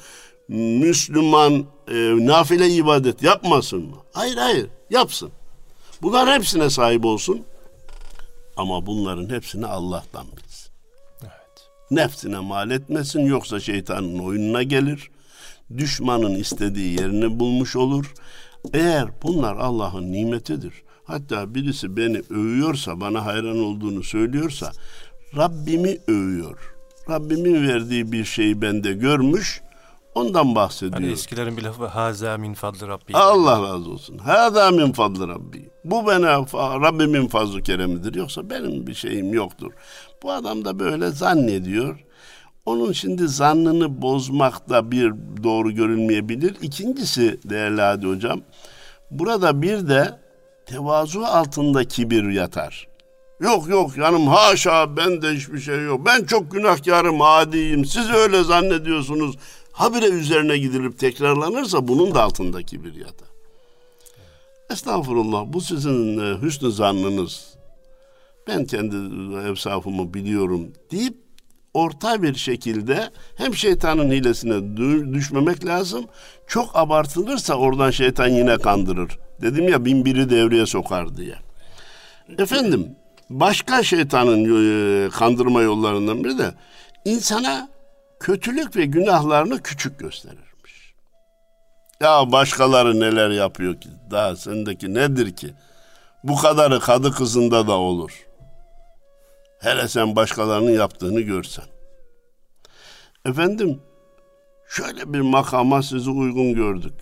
Müslüman 0.79 1.65
e, 1.87 1.93
nafile 2.25 2.69
ibadet 2.69 3.23
yapmasın 3.23 3.81
mı? 3.81 3.95
Hayır 4.13 4.37
hayır 4.37 4.67
yapsın. 4.89 5.31
Bunlar 6.01 6.33
hepsine 6.33 6.69
sahip 6.69 7.05
olsun. 7.05 7.41
Ama 8.57 8.85
bunların 8.85 9.29
hepsini 9.29 9.65
Allah'tan 9.65 10.25
bilsin. 10.27 10.44
Nefsine 11.91 12.39
mal 12.39 12.71
etmesin 12.71 13.19
yoksa 13.19 13.59
şeytanın 13.59 14.19
oyununa 14.19 14.63
gelir. 14.63 15.11
Düşmanın 15.77 16.35
istediği 16.35 16.99
yerini 16.99 17.39
bulmuş 17.39 17.75
olur. 17.75 18.13
Eğer 18.73 19.07
bunlar 19.23 19.55
Allah'ın 19.55 20.11
nimetidir. 20.11 20.73
Hatta 21.03 21.55
birisi 21.55 21.97
beni 21.97 22.21
övüyorsa, 22.29 23.01
bana 23.01 23.25
hayran 23.25 23.59
olduğunu 23.59 24.03
söylüyorsa 24.03 24.71
Rabbimi 25.37 25.97
övüyor. 26.07 26.75
Rabbimin 27.09 27.67
verdiği 27.67 28.11
bir 28.11 28.25
şeyi 28.25 28.61
bende 28.61 28.93
görmüş, 28.93 29.61
ondan 30.15 30.55
bahsediyor. 30.55 31.01
Hani 31.01 31.11
eskilerin 31.11 31.57
bir 31.57 31.63
lafı 31.63 31.85
haza 31.85 32.37
min 32.37 32.53
fadlı 32.53 32.87
Rabbi. 32.87 33.13
Allah 33.13 33.63
razı 33.63 33.89
olsun. 33.89 34.17
Haza 34.17 34.71
min 34.71 34.91
fadlı 34.91 35.27
Rabbi. 35.27 35.69
Bu 35.85 36.05
bana 36.05 36.37
Rabbimin 36.53 37.27
fazlı 37.27 37.61
keremidir. 37.61 38.15
Yoksa 38.15 38.49
benim 38.49 38.87
bir 38.87 38.93
şeyim 38.93 39.33
yoktur. 39.33 39.71
Bu 40.23 40.31
adam 40.31 40.65
da 40.65 40.79
böyle 40.79 41.09
zannediyor. 41.09 41.99
Onun 42.65 42.91
şimdi 42.91 43.27
zannını 43.27 44.01
bozmak 44.01 44.69
da 44.69 44.91
bir 44.91 45.13
doğru 45.43 45.71
görünmeyebilir. 45.71 46.55
İkincisi 46.61 47.39
değerli 47.43 47.81
Hadi 47.81 48.07
Hocam, 48.07 48.41
burada 49.11 49.61
bir 49.61 49.89
de 49.89 50.19
tevazu 50.65 51.21
altında 51.21 51.83
kibir 51.83 52.29
yatar. 52.29 52.87
Yok 53.39 53.69
yok 53.69 53.97
yanım 53.97 54.27
haşa 54.27 54.97
ben 54.97 55.21
de 55.21 55.29
hiçbir 55.29 55.59
şey 55.59 55.83
yok. 55.83 56.05
Ben 56.05 56.23
çok 56.23 56.51
günahkarım 56.51 57.21
adiyim. 57.21 57.85
Siz 57.85 58.09
öyle 58.09 58.43
zannediyorsunuz. 58.43 59.35
Habire 59.75 60.05
üzerine 60.05 60.57
gidilip 60.57 60.99
tekrarlanırsa 60.99 61.87
bunun 61.87 62.15
da 62.15 62.23
altında 62.23 62.63
kibir 62.63 62.95
yatar. 62.95 63.27
Estağfurullah 64.69 65.43
bu 65.47 65.61
sizin 65.61 66.17
e, 66.17 66.41
hüsnü 66.41 66.71
zannınız. 66.71 67.55
Ben 68.47 68.65
kendi 68.65 68.95
evsafımı 69.47 70.13
biliyorum 70.13 70.71
deyip 70.91 71.13
orta 71.73 72.23
bir 72.23 72.35
şekilde 72.35 73.09
hem 73.35 73.55
şeytanın 73.55 74.11
hilesine 74.11 74.77
düşmemek 75.13 75.65
lazım. 75.65 76.05
Çok 76.47 76.75
abartılırsa 76.75 77.55
oradan 77.55 77.91
şeytan 77.91 78.27
yine 78.27 78.57
kandırır. 78.57 79.19
Dedim 79.41 79.69
ya 79.69 79.85
bin 79.85 80.05
biri 80.05 80.29
devreye 80.29 80.65
sokar 80.65 81.17
diye. 81.17 81.35
Efendim 82.37 82.95
başka 83.29 83.83
şeytanın 83.83 84.43
e, 84.45 85.09
kandırma 85.09 85.61
yollarından 85.61 86.23
biri 86.23 86.37
de 86.37 86.53
insana 87.05 87.74
kötülük 88.19 88.75
ve 88.75 88.85
günahlarını 88.85 89.63
küçük 89.63 89.99
gösterirmiş. 89.99 90.93
Ya 92.01 92.31
başkaları 92.31 92.99
neler 92.99 93.29
yapıyor 93.29 93.81
ki? 93.81 93.89
Daha 94.11 94.35
sendeki 94.35 94.93
nedir 94.93 95.35
ki? 95.35 95.53
Bu 96.23 96.35
kadarı 96.35 96.79
kadı 96.79 97.11
kızında 97.11 97.67
da 97.67 97.73
olur. 97.73 98.25
Hele 99.59 99.87
sen 99.87 100.15
başkalarının 100.15 100.71
yaptığını 100.71 101.21
görsen. 101.21 101.65
Efendim 103.25 103.81
şöyle 104.67 105.13
bir 105.13 105.21
makama 105.21 105.83
sizi 105.83 106.09
uygun 106.09 106.53
gördük. 106.53 106.93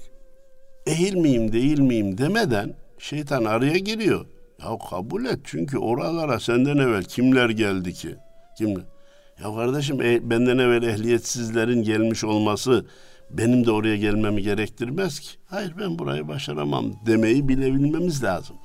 Ehil 0.88 1.16
miyim 1.16 1.54
değil 1.54 1.80
miyim 1.80 2.18
demeden 2.18 2.76
şeytan 3.00 3.46
araya 3.46 3.78
giriyor. 3.78 4.26
Ya 4.64 4.78
kabul 4.90 5.26
et 5.26 5.40
çünkü 5.44 5.78
oralara 5.78 6.40
senden 6.40 6.78
evvel 6.78 7.04
kimler 7.04 7.50
geldi 7.50 7.94
ki? 7.94 8.16
Kimler? 8.58 8.93
Ya 9.44 9.56
kardeşim 9.56 10.02
e, 10.02 10.30
benden 10.30 10.58
evvel 10.58 10.84
ehliyetsizlerin 10.84 11.84
gelmiş 11.84 12.24
olması 12.24 12.86
benim 13.30 13.66
de 13.66 13.72
oraya 13.72 13.98
gelmemi 13.98 14.42
gerektirmez 14.42 15.20
ki. 15.20 15.30
Hayır 15.50 15.74
ben 15.80 16.00
burayı 16.00 16.28
başaramam 16.28 16.86
demeyi 17.06 17.48
bilebilmemiz 17.48 18.24
lazım. 18.24 18.56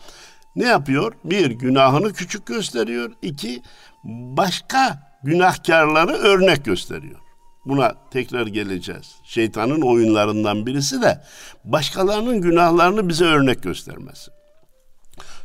Ne 0.57 0.65
yapıyor? 0.65 1.13
Bir, 1.25 1.51
günahını 1.51 2.13
küçük 2.13 2.47
gösteriyor. 2.47 3.13
İki, 3.23 3.63
başka 4.05 5.13
günahkarları 5.23 6.13
örnek 6.13 6.65
gösteriyor. 6.65 7.21
Buna 7.65 7.95
tekrar 8.11 8.47
geleceğiz. 8.47 9.15
Şeytanın 9.25 9.81
oyunlarından 9.81 10.67
birisi 10.67 11.03
de 11.03 11.23
başkalarının 11.65 12.41
günahlarını 12.41 13.09
bize 13.09 13.25
örnek 13.25 13.63
göstermesi. 13.63 14.31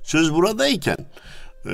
Söz 0.03 0.33
buradayken 0.33 0.97
e, 1.65 1.71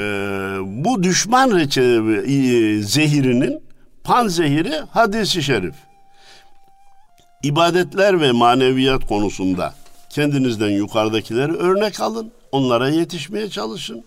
bu 0.65 1.03
düşman 1.03 1.59
reçevi 1.59 2.15
e, 2.17 2.81
zehirinin 2.81 3.63
pan 4.03 4.27
zehiri 4.27 4.75
hadisi 4.91 5.43
şerif. 5.43 5.75
İbadetler 7.43 8.21
ve 8.21 8.31
maneviyat 8.31 9.07
konusunda 9.07 9.73
kendinizden 10.09 10.69
yukarıdakileri 10.69 11.53
örnek 11.53 11.99
alın. 11.99 12.31
Onlara 12.51 12.89
yetişmeye 12.89 13.49
çalışın. 13.49 14.03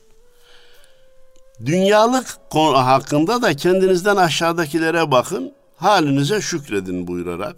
Dünyalık 1.67 2.39
hakkında 2.75 3.43
da 3.43 3.57
kendinizden 3.57 4.17
aşağıdakilere 4.17 5.11
bakın. 5.11 5.53
Halinize 5.77 6.41
şükredin 6.41 7.07
buyurarak 7.07 7.57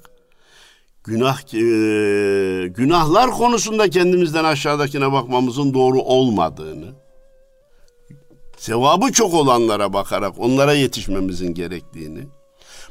günah 1.04 1.54
e, 1.54 2.68
günahlar 2.68 3.30
konusunda 3.30 3.90
kendimizden 3.90 4.44
aşağıdakine 4.44 5.12
bakmamızın 5.12 5.74
doğru 5.74 6.00
olmadığını, 6.00 6.86
sevabı 8.64 9.12
çok 9.12 9.34
olanlara 9.34 9.92
bakarak 9.92 10.34
onlara 10.38 10.72
yetişmemizin 10.72 11.54
gerektiğini, 11.54 12.26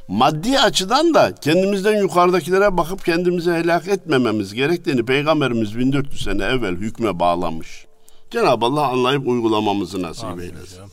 maddi 0.08 0.60
açıdan 0.60 1.14
da 1.14 1.34
kendimizden 1.34 1.98
yukarıdakilere 1.98 2.76
bakıp 2.76 3.04
kendimizi 3.04 3.52
helak 3.52 3.88
etmememiz 3.88 4.54
gerektiğini 4.54 5.04
Peygamberimiz 5.04 5.78
1400 5.78 6.24
sene 6.24 6.44
evvel 6.44 6.76
hükme 6.76 7.20
bağlamış. 7.20 7.86
Cenab-ı 8.30 8.66
Allah 8.66 8.88
anlayıp 8.88 9.28
uygulamamızı 9.28 10.02
nasip 10.02 10.24
Amin 10.24 10.42
eylesin. 10.42 10.76
Hocam. 10.76 10.88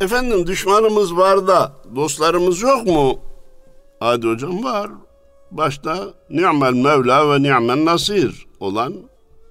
Efendim 0.00 0.46
düşmanımız 0.46 1.16
var 1.16 1.46
da 1.46 1.72
dostlarımız 1.96 2.62
yok 2.62 2.86
mu? 2.86 3.18
Hadi 4.00 4.26
hocam 4.26 4.64
var. 4.64 4.90
Başta 5.50 6.08
ni'mel 6.30 6.72
mevla 6.72 7.30
ve 7.30 7.42
ni'mel 7.42 7.84
nasir 7.84 8.46
olan 8.60 8.94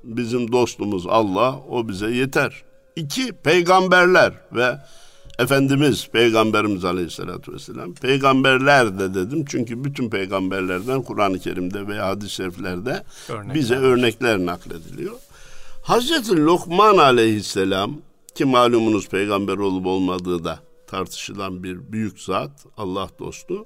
bizim 0.03 0.51
dostumuz 0.51 1.07
Allah 1.07 1.60
o 1.69 1.88
bize 1.88 2.12
yeter. 2.12 2.70
İki 2.95 3.33
peygamberler 3.33 4.33
ve 4.51 4.77
Efendimiz 5.39 6.07
Peygamberimiz 6.07 6.86
Aleyhisselatü 6.86 7.53
Vesselam 7.53 7.93
peygamberler 7.93 9.00
de 9.00 9.13
dedim 9.13 9.45
çünkü 9.50 9.83
bütün 9.83 10.10
peygamberlerden 10.10 11.01
Kur'an-ı 11.01 11.39
Kerim'de 11.39 11.88
veya 11.88 12.07
hadis-i 12.07 12.33
şeriflerde 12.33 13.03
örnekler. 13.29 13.55
bize 13.55 13.75
örnekler 13.75 14.38
naklediliyor. 14.39 15.15
Hazreti 15.83 16.38
Lokman 16.38 16.98
Aleyhisselam 16.98 18.01
ki 18.36 18.45
malumunuz 18.45 19.10
peygamber 19.10 19.57
olup 19.57 19.86
olmadığı 19.86 20.43
da 20.43 20.60
tartışılan 20.88 21.63
bir 21.63 21.91
büyük 21.91 22.19
zat 22.19 22.65
Allah 22.77 23.10
dostu 23.19 23.65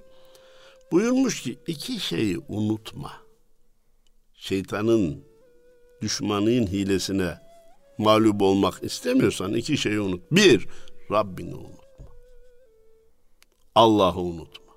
buyurmuş 0.91 1.41
ki 1.41 1.59
iki 1.67 1.99
şeyi 1.99 2.39
unutma. 2.47 3.11
Şeytanın 4.33 5.23
düşmanın 6.01 6.67
hilesine 6.67 7.44
mağlup 7.97 8.41
olmak 8.41 8.83
istemiyorsan 8.83 9.53
iki 9.53 9.77
şeyi 9.77 9.99
unut. 9.99 10.21
Bir, 10.31 10.67
Rabbini 11.11 11.55
unutma. 11.55 12.05
Allah'ı 13.75 14.19
unutma. 14.19 14.73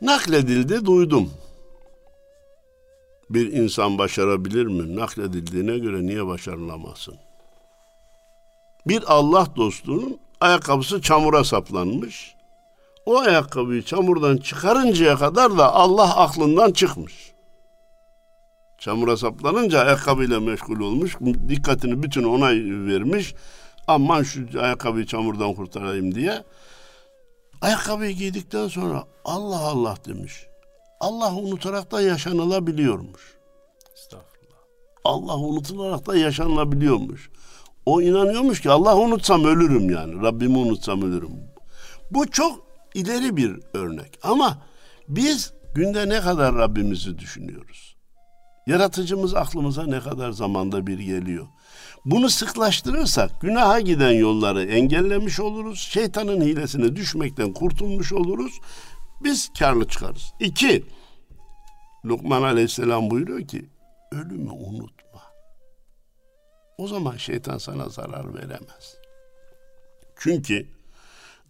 Nakledildi 0.00 0.86
duydum. 0.86 1.30
Bir 3.30 3.52
insan 3.52 3.98
başarabilir 3.98 4.66
mi? 4.66 4.96
Nakledildiğine 4.96 5.78
göre 5.78 6.06
niye 6.06 6.26
başarılamasın? 6.26 7.14
Bir 8.86 9.02
Allah 9.06 9.46
dostunun 9.56 10.18
ayakkabısı 10.40 11.02
çamura 11.02 11.44
saplanmış. 11.44 12.34
O 13.06 13.18
ayakkabıyı 13.18 13.82
çamurdan 13.82 14.36
çıkarıncaya 14.36 15.16
kadar 15.16 15.58
da 15.58 15.74
Allah 15.74 16.16
aklından 16.16 16.72
çıkmış. 16.72 17.32
Çamura 18.82 19.16
saplanınca 19.16 19.80
ayakkabıyla 19.80 20.40
meşgul 20.40 20.80
olmuş. 20.80 21.16
Dikkatini 21.48 22.02
bütün 22.02 22.22
ona 22.22 22.46
vermiş 22.88 23.34
aman 23.86 24.22
şu 24.22 24.46
ayakkabıyı 24.60 25.06
çamurdan 25.06 25.54
kurtarayım 25.54 26.14
diye. 26.14 26.44
Ayakkabıyı 27.60 28.12
giydikten 28.12 28.68
sonra 28.68 29.04
Allah 29.24 29.60
Allah 29.60 29.96
demiş. 30.06 30.46
Allah 31.00 31.34
unutarak 31.34 31.92
da 31.92 32.00
yaşanılabiliyormuş. 32.00 33.20
Estağfurullah. 33.94 34.58
Allah 35.04 35.36
unutularak 35.36 36.06
da 36.06 36.16
yaşanılabiliyormuş. 36.16 37.30
O 37.86 38.02
inanıyormuş 38.02 38.60
ki 38.60 38.70
Allah 38.70 38.96
unutsam 38.96 39.44
ölürüm 39.44 39.90
yani. 39.90 40.22
Rabbimi 40.22 40.58
unutsam 40.58 41.02
ölürüm. 41.02 41.30
Bu 42.10 42.30
çok 42.30 42.66
ileri 42.94 43.36
bir 43.36 43.60
örnek. 43.74 44.18
Ama 44.22 44.58
biz 45.08 45.52
günde 45.74 46.08
ne 46.08 46.20
kadar 46.20 46.54
Rabbimizi 46.54 47.18
düşünüyoruz? 47.18 47.91
Yaratıcımız 48.66 49.34
aklımıza 49.34 49.86
ne 49.86 50.00
kadar 50.00 50.30
zamanda 50.30 50.86
bir 50.86 50.98
geliyor? 50.98 51.46
Bunu 52.04 52.30
sıklaştırırsak 52.30 53.40
günaha 53.40 53.80
giden 53.80 54.12
yolları 54.12 54.64
engellemiş 54.64 55.40
oluruz. 55.40 55.78
Şeytanın 55.78 56.40
hilesine 56.40 56.96
düşmekten 56.96 57.52
kurtulmuş 57.52 58.12
oluruz. 58.12 58.60
Biz 59.24 59.52
karlı 59.58 59.88
çıkarız. 59.88 60.32
İki, 60.40 60.84
Lokman 62.04 62.42
Aleyhisselam 62.42 63.10
buyuruyor 63.10 63.48
ki 63.48 63.68
ölümü 64.12 64.50
unutma. 64.50 65.20
O 66.78 66.88
zaman 66.88 67.16
şeytan 67.16 67.58
sana 67.58 67.88
zarar 67.88 68.34
veremez. 68.34 68.96
Çünkü 70.18 70.66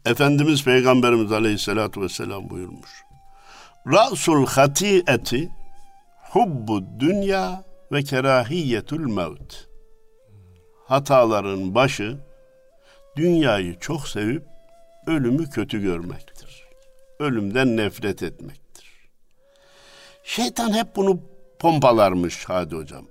Efendimiz 0.05 0.65
Peygamberimiz 0.65 1.33
Aleyhisselatü 1.33 2.01
Vesselam 2.01 2.51
buyurmuş. 2.51 2.91
Ra'sul 3.87 4.47
hati'eti 4.47 5.51
hubbu 6.33 6.85
dünya 7.01 7.65
ve 7.93 8.03
kerahiyetul 8.03 9.01
mevt 9.01 9.67
hataların 10.85 11.75
başı 11.75 12.17
dünyayı 13.17 13.79
çok 13.79 14.09
sevip 14.09 14.43
ölümü 15.07 15.51
kötü 15.51 15.83
görmektir. 15.83 16.65
Ölümden 17.19 17.77
nefret 17.77 18.23
etmektir. 18.23 18.87
Şeytan 20.25 20.73
hep 20.73 20.97
bunu 20.97 21.21
pompalarmış 21.59 22.45
Hadi 22.47 22.77
hocam. 22.77 23.05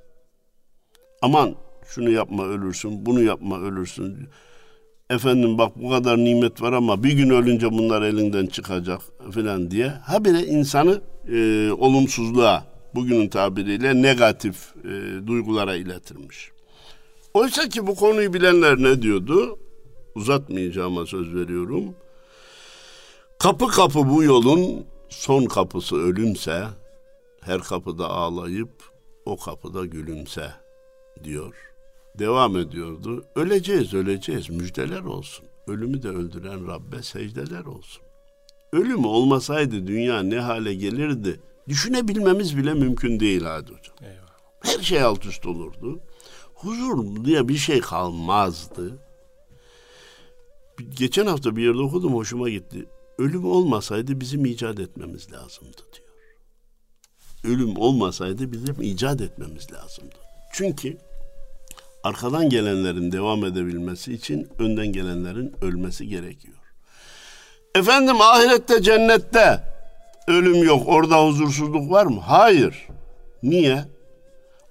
Aman 1.21 1.55
şunu 1.85 2.09
yapma 2.09 2.45
ölürsün, 2.45 3.05
bunu 3.05 3.21
yapma 3.21 3.59
ölürsün. 3.59 4.29
Efendim 5.09 5.57
bak 5.57 5.71
bu 5.75 5.89
kadar 5.89 6.17
nimet 6.17 6.61
var 6.61 6.73
ama 6.73 7.03
bir 7.03 7.11
gün 7.11 7.29
ölünce 7.29 7.71
bunlar 7.71 8.01
elinden 8.01 8.45
çıkacak 8.45 9.01
filan 9.31 9.71
diye. 9.71 9.87
Habire 9.87 10.43
insanı 10.43 11.01
e, 11.27 11.71
olumsuzluğa, 11.71 12.70
bugünün 12.95 13.29
tabiriyle 13.29 14.01
negatif 14.01 14.73
e, 14.85 15.27
duygulara 15.27 15.75
iletirmiş. 15.75 16.51
Oysa 17.33 17.69
ki 17.69 17.87
bu 17.87 17.95
konuyu 17.95 18.33
bilenler 18.33 18.77
ne 18.77 19.01
diyordu? 19.01 19.59
Uzatmayacağıma 20.15 21.05
söz 21.05 21.35
veriyorum. 21.35 21.95
Kapı 23.39 23.67
kapı 23.67 24.09
bu 24.09 24.23
yolun 24.23 24.85
son 25.09 25.45
kapısı 25.45 25.95
ölümse, 25.95 26.63
her 27.41 27.61
kapıda 27.61 28.09
ağlayıp 28.09 28.69
o 29.25 29.37
kapıda 29.37 29.85
gülümse 29.85 30.51
diyor. 31.23 31.55
Devam 32.19 32.57
ediyordu. 32.57 33.25
Öleceğiz, 33.35 33.93
öleceğiz. 33.93 34.49
Müjdeler 34.49 35.01
olsun. 35.01 35.45
Ölümü 35.67 36.03
de 36.03 36.09
öldüren 36.09 36.67
Rabbe 36.67 37.03
secdeler 37.03 37.65
olsun. 37.65 38.03
Ölüm 38.73 39.05
olmasaydı 39.05 39.87
dünya 39.87 40.23
ne 40.23 40.39
hale 40.39 40.73
gelirdi? 40.73 41.39
Düşünebilmemiz 41.67 42.57
bile 42.57 42.73
mümkün 42.73 43.19
değil 43.19 43.43
hadi 43.43 43.71
hocam. 43.71 43.95
Eyvallah. 44.01 44.31
Her 44.61 44.83
şey 44.83 45.01
alt 45.01 45.25
üst 45.25 45.45
olurdu 45.45 46.01
huzur 46.61 47.25
diye 47.25 47.47
bir 47.47 47.57
şey 47.57 47.81
kalmazdı. 47.81 48.99
Geçen 50.89 51.25
hafta 51.25 51.55
bir 51.55 51.63
yerde 51.63 51.81
okudum 51.81 52.13
hoşuma 52.15 52.49
gitti. 52.49 52.85
Ölüm 53.17 53.45
olmasaydı 53.45 54.19
bizim 54.19 54.45
icat 54.45 54.79
etmemiz 54.79 55.31
lazımdı 55.31 55.81
diyor. 55.93 56.11
Ölüm 57.55 57.77
olmasaydı 57.77 58.51
bizim 58.51 58.81
icat 58.81 59.21
etmemiz 59.21 59.71
lazımdı. 59.71 60.15
Çünkü 60.53 60.97
arkadan 62.03 62.49
gelenlerin 62.49 63.11
devam 63.11 63.45
edebilmesi 63.45 64.13
için 64.13 64.49
önden 64.59 64.87
gelenlerin 64.87 65.55
ölmesi 65.61 66.07
gerekiyor. 66.07 66.57
Efendim 67.75 68.21
ahirette 68.21 68.81
cennette 68.81 69.63
ölüm 70.27 70.63
yok 70.63 70.83
orada 70.85 71.25
huzursuzluk 71.25 71.91
var 71.91 72.05
mı? 72.05 72.19
Hayır. 72.19 72.87
Niye? 73.43 73.85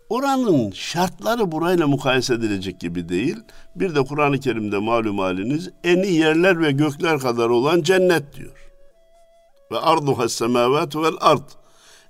Oranın 0.08 0.70
şartları 0.70 1.52
burayla 1.52 1.86
mukayese 1.86 2.34
edilecek 2.34 2.80
gibi 2.80 3.08
değil. 3.08 3.36
Bir 3.76 3.94
de 3.94 4.04
Kur'an-ı 4.04 4.40
Kerim'de 4.40 4.78
malum 4.78 5.18
haliniz 5.18 5.70
eni 5.84 6.12
yerler 6.12 6.60
ve 6.60 6.72
gökler 6.72 7.18
kadar 7.18 7.48
olan 7.48 7.82
cennet 7.82 8.36
diyor. 8.36 8.70
Ve 9.72 9.78
arduha 9.78 10.28
semavatu 10.28 11.02
vel 11.02 11.14
ard. 11.20 11.48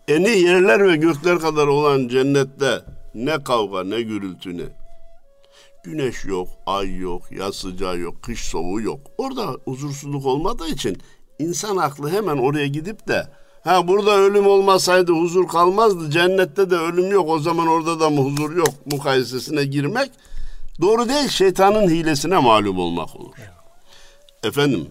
Eni 0.09 0.39
yerler 0.39 0.89
ve 0.89 0.97
gökler 0.97 1.39
kadar 1.39 1.67
olan 1.67 2.09
cennette 2.09 2.81
ne 3.15 3.45
kavga 3.45 3.85
ne 3.85 4.03
gürültü 4.03 4.59
ne. 4.59 4.65
Güneş 5.85 6.25
yok, 6.25 6.49
ay 6.67 6.97
yok, 6.97 7.23
yaz 7.33 7.55
sıcağı 7.55 7.99
yok, 7.99 8.23
kış 8.23 8.41
soğuğu 8.41 8.81
yok. 8.81 9.01
Orada 9.19 9.47
huzursuzluk 9.65 10.27
olmadığı 10.27 10.69
için 10.69 10.99
insan 11.41 11.77
aklı 11.77 12.11
hemen 12.11 12.37
oraya 12.37 12.67
gidip 12.67 13.09
de 13.09 13.27
ha 13.65 13.89
burada 13.89 14.11
ölüm 14.11 14.47
olmasaydı 14.47 15.13
huzur 15.13 15.49
kalmazdı, 15.49 16.11
cennette 16.11 16.71
de 16.71 16.77
ölüm 16.77 17.11
yok 17.11 17.29
o 17.29 17.39
zaman 17.39 17.67
orada 17.67 18.01
da 18.01 18.11
mı 18.11 18.21
huzur 18.21 18.57
yok 18.57 18.87
mukayesesine 18.93 19.65
girmek 19.65 20.11
doğru 20.81 21.09
değil 21.09 21.29
şeytanın 21.29 21.89
hilesine 21.89 22.39
malum 22.39 22.79
olmak 22.79 23.17
olur. 23.17 23.35
Efendim 24.43 24.91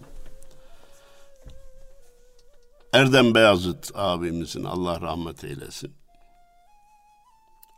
Erdem 2.92 3.34
Beyazıt 3.34 3.90
abimizin 3.94 4.64
Allah 4.64 5.00
rahmet 5.00 5.44
eylesin. 5.44 5.94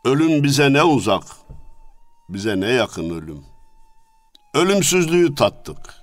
Ölüm 0.05 0.43
bize 0.43 0.73
ne 0.73 0.83
uzak, 0.83 1.23
bize 2.29 2.61
ne 2.61 2.69
yakın 2.69 3.11
ölüm. 3.11 3.45
Ölümsüzlüğü 4.55 5.35
tattık. 5.35 5.95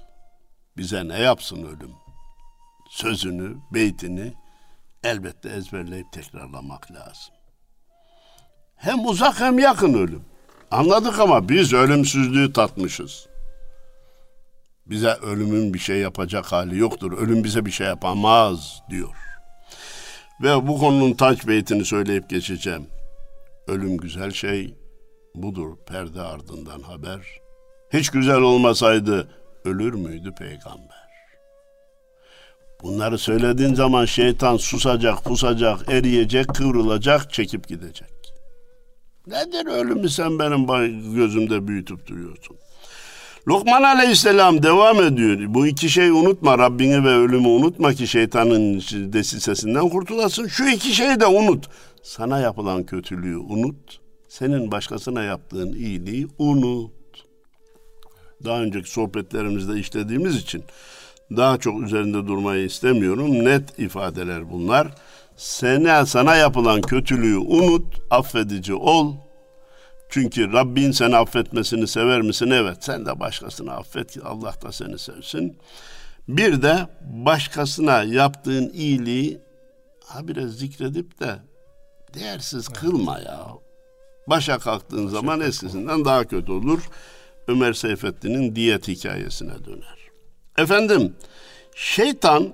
Bize 0.77 1.07
ne 1.07 1.19
yapsın 1.19 1.63
ölüm? 1.63 1.91
Sözünü, 2.89 3.57
beytini 3.73 4.33
elbette 5.03 5.49
ezberleyip 5.49 6.11
tekrarlamak 6.11 6.91
lazım. 6.91 7.33
Hem 8.75 9.07
uzak 9.07 9.39
hem 9.39 9.59
yakın 9.59 9.93
ölüm. 9.93 10.25
Anladık 10.71 11.19
ama 11.19 11.49
biz 11.49 11.73
ölümsüzlüğü 11.73 12.53
tatmışız. 12.53 13.27
Bize 14.85 15.09
ölümün 15.09 15.73
bir 15.73 15.79
şey 15.79 15.97
yapacak 15.97 16.45
hali 16.45 16.77
yoktur. 16.77 17.17
Ölüm 17.17 17.43
bize 17.43 17.65
bir 17.65 17.71
şey 17.71 17.87
yapamaz 17.87 18.81
diyor. 18.89 19.15
Ve 20.41 20.67
bu 20.67 20.79
konunun 20.79 21.13
taç 21.13 21.47
beytini 21.47 21.85
söyleyip 21.85 22.29
geçeceğim. 22.29 22.87
Ölüm 23.67 23.97
güzel 23.97 24.31
şey, 24.31 24.77
budur 25.35 25.77
perde 25.87 26.21
ardından 26.21 26.81
haber. 26.81 27.39
Hiç 27.93 28.09
güzel 28.09 28.41
olmasaydı 28.41 29.29
ölür 29.65 29.93
müydü 29.93 30.35
peygamber? 30.35 30.98
Bunları 32.83 33.17
söylediğin 33.17 33.73
zaman 33.73 34.05
şeytan 34.05 34.57
susacak, 34.57 35.23
pusacak, 35.23 35.79
eriyecek, 35.87 36.47
kıvrılacak, 36.47 37.33
çekip 37.33 37.67
gidecek. 37.67 38.09
Nedir 39.27 39.65
ölümü 39.65 40.09
sen 40.09 40.39
benim 40.39 40.67
gözümde 41.15 41.67
büyütüp 41.67 42.07
duruyorsun? 42.07 42.57
Lokman 43.47 43.83
Aleyhisselam 43.83 44.63
devam 44.63 45.03
ediyor. 45.03 45.37
Bu 45.47 45.67
iki 45.67 45.89
şeyi 45.89 46.11
unutma. 46.11 46.57
Rabbini 46.57 47.03
ve 47.03 47.09
ölümü 47.09 47.47
unutma 47.47 47.93
ki 47.93 48.07
şeytanın 48.07 48.79
desisesinden 49.13 49.89
kurtulasın. 49.89 50.47
Şu 50.47 50.67
iki 50.67 50.95
şeyi 50.95 51.19
de 51.19 51.25
unut. 51.25 51.65
Sana 52.03 52.39
yapılan 52.39 52.83
kötülüğü 52.83 53.37
unut. 53.37 53.99
Senin 54.27 54.71
başkasına 54.71 55.23
yaptığın 55.23 55.73
iyiliği 55.73 56.27
unut. 56.37 56.91
Daha 58.43 58.61
önceki 58.61 58.91
sohbetlerimizde 58.91 59.79
işlediğimiz 59.79 60.35
için 60.35 60.63
daha 61.37 61.57
çok 61.57 61.81
üzerinde 61.81 62.27
durmayı 62.27 62.65
istemiyorum. 62.65 63.45
Net 63.45 63.79
ifadeler 63.79 64.51
bunlar. 64.51 64.87
Sana, 65.35 66.05
sana 66.05 66.35
yapılan 66.35 66.81
kötülüğü 66.81 67.37
unut, 67.37 67.85
affedici 68.11 68.73
ol, 68.73 69.13
çünkü 70.09 70.53
Rabbin 70.53 70.91
seni 70.91 71.15
affetmesini 71.15 71.87
sever 71.87 72.21
misin? 72.21 72.49
Evet. 72.49 72.77
Sen 72.79 73.05
de 73.05 73.19
başkasını 73.19 73.73
affet 73.73 74.11
ki 74.11 74.21
Allah 74.23 74.53
da 74.61 74.71
seni 74.71 74.99
sevsin. 74.99 75.57
Bir 76.27 76.61
de 76.61 76.87
başkasına 77.01 78.03
yaptığın 78.03 78.69
iyiliği 78.69 79.41
ha 80.05 80.27
biraz 80.27 80.51
zikredip 80.51 81.19
de 81.19 81.35
değersiz 82.13 82.67
kılma 82.67 83.19
ya. 83.19 83.47
Başa 84.27 84.59
kalktığın 84.59 85.07
Başa 85.07 85.07
zaman 85.07 85.41
eskisinden 85.41 86.05
daha 86.05 86.23
kötü 86.23 86.51
olur. 86.51 86.89
Ömer 87.47 87.73
Seyfettin'in 87.73 88.55
diyet 88.55 88.87
hikayesine 88.87 89.65
döner. 89.65 89.98
Efendim, 90.59 91.15
şeytan 91.75 92.53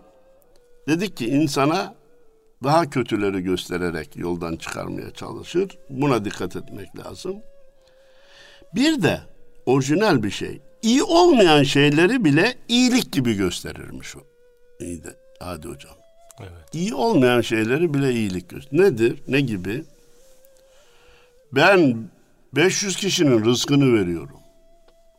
dedik 0.88 1.18
ki 1.18 1.28
insana 1.28 1.96
daha 2.64 2.90
kötüleri 2.90 3.42
göstererek 3.42 4.16
yoldan 4.16 4.56
çıkarmaya 4.56 5.12
çalışır. 5.12 5.78
Buna 5.90 6.26
dikkat 6.26 6.56
etmek 6.56 6.98
lazım. 6.98 7.36
Bir 8.76 9.04
de 9.04 9.22
orijinal 9.66 10.24
bir 10.24 10.32
şey. 10.32 10.62
İyi 10.82 11.04
olmayan 11.04 11.64
şeyleri 11.64 12.26
bile 12.26 12.56
iyilik 12.68 13.12
gibi 13.12 13.34
gösterirmiş 13.34 14.16
o. 14.16 14.20
İyi 14.80 15.04
de 15.04 15.16
hadi 15.40 15.68
hocam. 15.68 15.96
Evet. 16.40 16.74
İyi 16.74 16.94
olmayan 16.94 17.42
şeyleri 17.42 17.94
bile 17.94 18.14
iyilik 18.14 18.50
gösterir. 18.50 18.82
Nedir? 18.84 19.24
Ne 19.28 19.42
gibi? 19.42 19.84
Ben 21.52 22.10
500 22.56 22.96
kişinin 22.96 23.46
rızkını 23.46 24.00
veriyorum. 24.00 24.40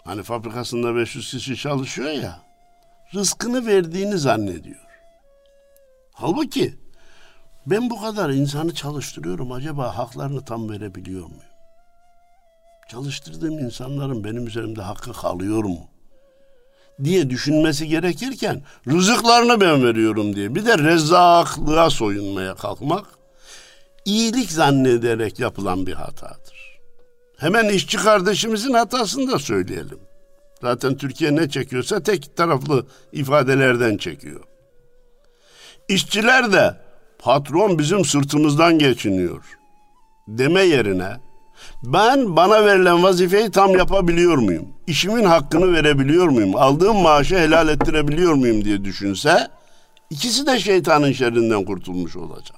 Hani 0.05 0.23
fabrikasında 0.23 0.97
500 0.97 1.31
kişi 1.31 1.57
çalışıyor 1.57 2.11
ya. 2.11 2.46
Rızkını 3.15 3.67
verdiğini 3.67 4.19
zannediyor. 4.19 4.87
Halbuki 6.13 6.75
ben 7.67 7.91
bu 7.91 8.01
kadar 8.01 8.31
insanı 8.31 8.75
çalıştırıyorum. 8.75 9.53
Acaba 9.53 9.99
haklarını 9.99 10.45
tam 10.45 10.71
verebiliyor 10.71 11.27
muyum? 11.27 11.43
Çalıştırdığım 12.89 13.59
insanların 13.59 14.25
benim 14.25 14.47
üzerimde 14.47 14.83
hakkı 14.83 15.13
kalıyor 15.13 15.65
mu? 15.65 15.89
diye 17.05 17.31
düşünmesi 17.31 17.89
gerekirken 17.89 18.63
rızıklarını 18.89 19.61
ben 19.61 19.85
veriyorum 19.85 20.37
diye 20.37 20.55
bir 20.55 20.67
de 20.67 20.79
rezzaklığa 20.79 21.91
soyunmaya 21.91 22.55
kalkmak 22.55 23.07
iyilik 24.05 24.51
zannederek 24.51 25.39
yapılan 25.39 25.87
bir 25.87 25.93
hatadır. 25.93 26.79
Hemen 27.37 27.69
işçi 27.69 27.97
kardeşimizin 27.97 28.73
hatasını 28.75 29.33
da 29.33 29.39
söyleyelim. 29.39 29.99
Zaten 30.63 30.97
Türkiye 30.97 31.37
ne 31.37 31.49
çekiyorsa 31.49 32.03
tek 32.03 32.37
taraflı 32.37 32.87
ifadelerden 33.13 33.97
çekiyor. 33.97 34.41
İşçiler 35.89 36.53
de 36.53 36.77
patron 37.19 37.79
bizim 37.79 38.05
sırtımızdan 38.05 38.79
geçiniyor 38.79 39.57
deme 40.29 40.63
yerine 40.63 41.17
ben 41.83 42.37
bana 42.37 42.65
verilen 42.65 43.03
vazifeyi 43.03 43.51
tam 43.51 43.77
yapabiliyor 43.77 44.37
muyum? 44.37 44.69
İşimin 44.87 45.25
hakkını 45.25 45.73
verebiliyor 45.73 46.29
muyum? 46.29 46.57
Aldığım 46.57 46.97
maaşı 46.97 47.39
helal 47.39 47.69
ettirebiliyor 47.69 48.35
muyum 48.35 48.65
diye 48.65 48.85
düşünse 48.85 49.49
ikisi 50.11 50.47
de 50.47 50.61
şeytanın 50.61 51.13
şerrinden 51.13 51.65
kurtulmuş 51.65 52.17
olacak. 52.17 52.57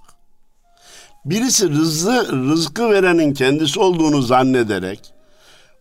Birisi 1.25 1.71
rızı, 1.71 2.29
rızkı 2.33 2.91
verenin 2.91 3.35
kendisi 3.35 3.81
olduğunu 3.81 4.23
zannederek 4.23 5.13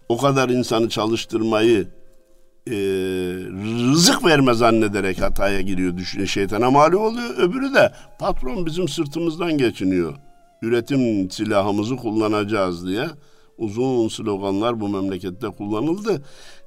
o 0.10 0.18
kadar 0.18 0.50
insanı 0.50 0.90
çalıştırmayı 0.90 1.88
e, 2.68 2.78
rızık 3.92 4.26
verme 4.26 4.54
zannederek 4.54 5.22
hataya 5.22 5.62
giriyor, 5.62 5.98
düşünüyor, 5.98 6.28
şeytana 6.28 6.72
mağlup 6.72 7.02
oluyor. 7.02 7.38
Öbürü 7.38 7.74
de 7.74 7.92
patron 8.20 8.66
bizim 8.66 8.88
sırtımızdan 8.88 9.58
geçiniyor. 9.58 10.16
Üretim 10.62 11.32
silahımızı 11.32 11.96
kullanacağız 11.96 12.88
diye 12.88 13.06
uzun 13.58 14.08
sloganlar 14.08 14.80
bu 14.80 14.90
memlekette 14.90 15.48
kullanıldı. 15.48 16.22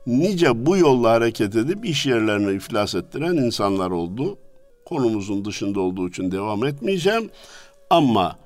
Nice 0.07 0.67
bu 0.67 0.77
yolla 0.77 1.11
hareket 1.11 1.57
edip 1.57 1.85
iş 1.85 2.07
yerlerini 2.07 2.57
iflas 2.57 2.95
ettiren 2.95 3.37
insanlar 3.37 3.91
oldu. 3.91 4.39
Konumuzun 4.85 5.45
dışında 5.45 5.81
olduğu 5.81 6.09
için 6.09 6.31
devam 6.31 6.65
etmeyeceğim. 6.65 7.31
Ama 7.91 8.37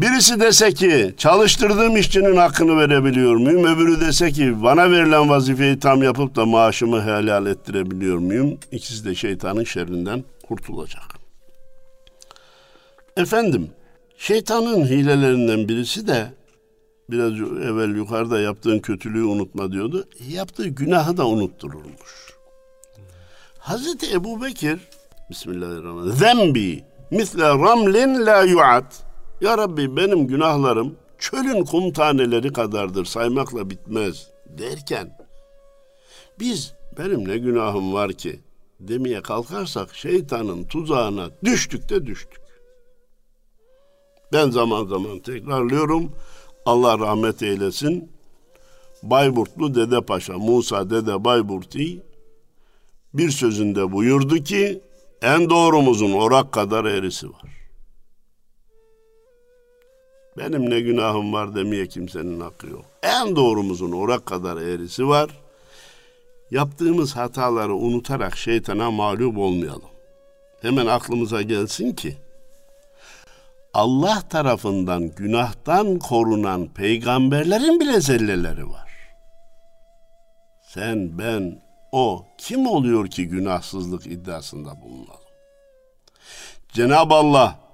Birisi 0.00 0.40
dese 0.40 0.72
ki 0.72 1.14
çalıştırdığım 1.16 1.96
işçinin 1.96 2.36
hakkını 2.36 2.76
verebiliyor 2.76 3.36
muyum? 3.36 3.64
Öbürü 3.64 4.00
dese 4.00 4.32
ki 4.32 4.62
bana 4.62 4.90
verilen 4.90 5.28
vazifeyi 5.28 5.78
tam 5.78 6.02
yapıp 6.02 6.36
da 6.36 6.46
maaşımı 6.46 7.02
helal 7.02 7.46
ettirebiliyor 7.46 8.18
muyum? 8.18 8.58
İkisi 8.72 9.04
de 9.04 9.14
şeytanın 9.14 9.64
şerrinden 9.64 10.24
kurtulacak. 10.48 11.02
Efendim, 13.16 13.70
şeytanın 14.18 14.86
hilelerinden 14.86 15.68
birisi 15.68 16.06
de 16.06 16.26
biraz 17.10 17.32
evvel 17.32 17.96
yukarıda 17.96 18.40
yaptığın 18.40 18.78
kötülüğü 18.78 19.24
unutma 19.24 19.72
diyordu. 19.72 20.08
Yaptığı 20.28 20.68
günahı 20.68 21.16
da 21.16 21.26
unuttururmuş. 21.26 22.34
Hazreti 23.58 24.12
Ebu 24.12 24.42
Bekir 24.42 24.78
Bismillahirrahmanirrahim 25.30 26.18
Zembi 26.18 26.84
misle 27.10 27.48
ramlin 27.48 28.26
la 28.26 28.42
yu'at 28.42 29.07
ya 29.40 29.58
Rabbi 29.58 29.96
benim 29.96 30.26
günahlarım 30.26 30.96
çölün 31.18 31.64
kum 31.64 31.92
taneleri 31.92 32.52
kadardır 32.52 33.04
saymakla 33.04 33.70
bitmez 33.70 34.30
derken 34.46 35.18
biz 36.40 36.74
benim 36.98 37.28
ne 37.28 37.38
günahım 37.38 37.92
var 37.92 38.12
ki 38.12 38.40
demeye 38.80 39.22
kalkarsak 39.22 39.94
şeytanın 39.94 40.64
tuzağına 40.64 41.30
düştük 41.44 41.88
de 41.88 42.06
düştük. 42.06 42.40
Ben 44.32 44.50
zaman 44.50 44.86
zaman 44.86 45.18
tekrarlıyorum. 45.18 46.12
Allah 46.66 46.98
rahmet 46.98 47.42
eylesin. 47.42 48.12
Bayburtlu 49.02 49.74
Dede 49.74 50.00
Paşa, 50.00 50.38
Musa 50.38 50.90
Dede 50.90 51.24
Bayburti 51.24 52.02
bir 53.14 53.30
sözünde 53.30 53.92
buyurdu 53.92 54.36
ki 54.36 54.80
en 55.22 55.50
doğrumuzun 55.50 56.12
orak 56.12 56.52
kadar 56.52 56.84
eğrisi 56.84 57.28
var. 57.28 57.67
Benim 60.38 60.70
ne 60.70 60.80
günahım 60.80 61.32
var 61.32 61.54
demeye 61.54 61.86
kimsenin 61.86 62.40
hakkı 62.40 62.66
yok. 62.66 62.84
En 63.02 63.36
doğrumuzun 63.36 63.92
orak 63.92 64.26
kadar 64.26 64.56
eğrisi 64.56 65.08
var. 65.08 65.30
Yaptığımız 66.50 67.16
hataları 67.16 67.74
unutarak 67.74 68.36
şeytana 68.36 68.90
mağlup 68.90 69.38
olmayalım. 69.38 69.90
Hemen 70.62 70.86
aklımıza 70.86 71.42
gelsin 71.42 71.92
ki 71.92 72.16
Allah 73.74 74.20
tarafından 74.20 75.08
günahtan 75.08 75.98
korunan 75.98 76.66
peygamberlerin 76.66 77.80
bile 77.80 78.00
zelleleri 78.00 78.70
var. 78.70 78.88
Sen, 80.62 81.18
ben, 81.18 81.62
o 81.92 82.24
kim 82.38 82.66
oluyor 82.66 83.06
ki 83.06 83.28
günahsızlık 83.28 84.06
iddiasında 84.06 84.80
bulunalım? 84.82 85.28
Cenab-ı 86.72 87.14
Allah 87.14 87.67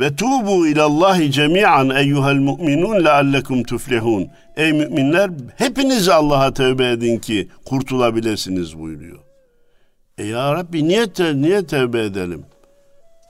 ve 0.00 0.16
tubu 0.16 0.66
ilallahi 0.66 1.32
cemi'an 1.32 1.90
eyyuhel 1.90 2.38
mu'minun 2.38 3.04
leallekum 3.04 3.62
tuflihun. 3.62 4.28
Ey 4.56 4.72
müminler 4.72 5.30
hepiniz 5.56 6.08
Allah'a 6.08 6.54
tövbe 6.54 6.90
edin 6.90 7.18
ki 7.18 7.48
kurtulabilirsiniz 7.64 8.78
buyuruyor. 8.78 9.18
E 10.18 10.26
ya 10.26 10.54
Rabbi 10.54 10.88
niye, 10.88 11.06
te 11.06 11.36
niye 11.36 11.66
tövbe 11.66 12.04
edelim? 12.04 12.46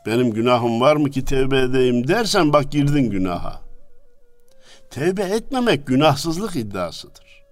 Benim 0.07 0.31
günahım 0.31 0.81
var 0.81 0.97
mı 0.97 1.11
ki 1.11 1.25
tövbe 1.25 1.59
edeyim 1.59 2.09
dersen 2.09 2.53
bak 2.53 2.73
girdin 2.73 3.11
günaha. 3.11 3.61
Tevbe 4.91 5.23
etmemek 5.23 5.87
günahsızlık 5.87 6.57
iddiasıdır. 6.57 7.45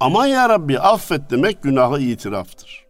Aman 0.00 0.26
ya 0.26 0.48
Rabbi 0.48 0.78
affet 0.78 1.30
demek 1.30 1.62
günahı 1.62 2.00
itiraftır. 2.00 2.84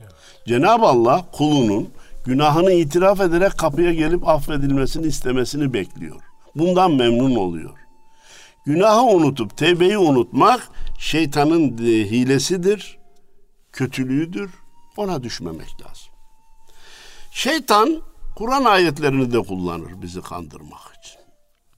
Evet. 0.00 0.12
Cenab-ı 0.46 0.86
Allah 0.86 1.24
kulunun 1.32 1.93
günahını 2.24 2.72
itiraf 2.72 3.20
ederek 3.20 3.58
kapıya 3.58 3.92
gelip 3.92 4.28
affedilmesini 4.28 5.06
istemesini 5.06 5.72
bekliyor. 5.72 6.20
Bundan 6.54 6.92
memnun 6.92 7.36
oluyor. 7.36 7.78
Günahı 8.66 9.02
unutup 9.02 9.56
tevbeyi 9.56 9.98
unutmak 9.98 10.68
şeytanın 10.98 11.78
hilesidir, 11.78 12.98
kötülüğüdür. 13.72 14.50
Ona 14.96 15.22
düşmemek 15.22 15.82
lazım. 15.82 16.12
Şeytan 17.30 18.02
Kur'an 18.36 18.64
ayetlerini 18.64 19.32
de 19.32 19.40
kullanır 19.40 20.02
bizi 20.02 20.22
kandırmak 20.22 20.96
için. 21.02 21.20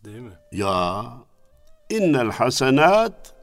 Değil 0.04 0.20
mi? 0.20 0.32
Ya 0.52 1.04
innel 1.90 2.30
hasenat 2.30 3.34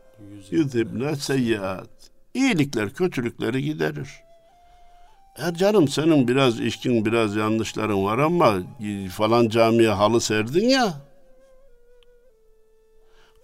yüzhibne 0.52 1.16
seyyiat. 1.16 1.89
İyilikler 2.34 2.94
kötülükleri 2.94 3.63
giderir. 3.63 4.22
Er 5.38 5.54
canım 5.54 5.88
senin 5.88 6.28
biraz 6.28 6.60
işkin 6.60 7.06
biraz 7.06 7.36
yanlışların 7.36 8.06
var 8.06 8.17
ama 8.17 8.54
falan 9.12 9.50
camiye 9.50 9.89
halı 9.89 10.22
serdin 10.22 10.69
ya. 10.69 10.93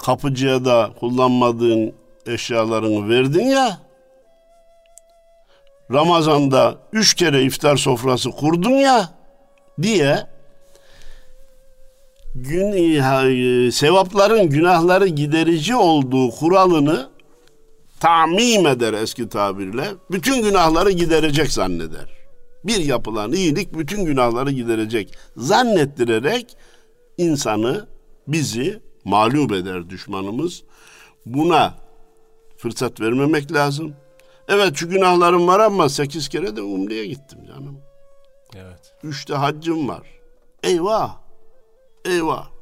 Kapıcıya 0.06 0.66
da 0.66 0.92
kullanmadığın 1.00 1.94
eşyalarını 2.26 3.10
verdin 3.10 3.46
ya. 3.46 3.78
Ramazan'da 5.92 6.76
üç 6.94 7.14
kere 7.14 7.44
iftar 7.44 7.78
sofrası 7.78 8.32
kurdun 8.32 8.78
ya 8.78 9.10
diye 9.82 10.28
gün 12.36 12.72
e, 12.72 13.72
sevapların 13.72 14.50
günahları 14.50 15.08
giderici 15.08 15.76
olduğu 15.76 16.30
kuralını 16.32 17.10
tamim 18.00 18.68
eder 18.68 18.94
eski 18.94 19.30
tabirle. 19.30 19.88
Bütün 20.12 20.44
günahları 20.44 20.92
giderecek 20.92 21.52
zanneder. 21.52 22.20
Bir 22.64 22.86
yapılan 22.86 23.34
iyilik 23.34 23.74
bütün 23.74 24.06
günahları 24.06 24.52
giderecek 24.52 25.14
zannettirerek 25.38 26.58
insanı 27.18 27.88
bizi 28.28 28.82
mağlup 29.06 29.52
eder 29.52 29.90
düşmanımız. 29.90 30.64
Buna 31.26 31.74
fırsat 32.58 33.02
vermemek 33.02 33.52
lazım. 33.52 33.94
Evet 34.48 34.76
şu 34.76 34.90
günahlarım 34.90 35.48
var 35.48 35.60
ama 35.60 35.90
sekiz 35.90 36.30
kere 36.30 36.56
de 36.56 36.62
umreye 36.62 37.06
gittim 37.06 37.40
canım. 37.48 37.80
Evet. 38.56 38.94
Üçte 39.04 39.34
haccım 39.34 39.88
var. 39.88 40.08
Eyvah. 40.64 41.18
Eyvah. 42.06 42.59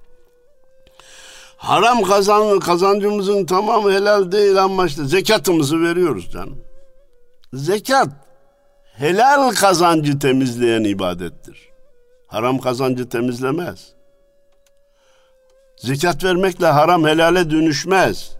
Haram 1.58 2.04
kazan, 2.04 2.60
kazancımızın 2.60 3.46
tamamı 3.46 3.92
helal 3.92 4.32
değil 4.32 4.64
ama 4.64 4.86
işte 4.86 5.06
zekatımızı 5.06 5.82
veriyoruz 5.82 6.32
canım. 6.32 6.58
Zekat 7.54 8.10
helal 8.94 9.52
kazancı 9.52 10.20
temizleyen 10.20 10.84
ibadettir. 10.84 11.70
Haram 12.28 12.60
kazancı 12.60 13.10
temizlemez. 13.10 13.94
Zekat 15.78 16.24
vermekle 16.24 16.66
haram 16.66 17.06
helale 17.06 17.50
dönüşmez. 17.50 18.38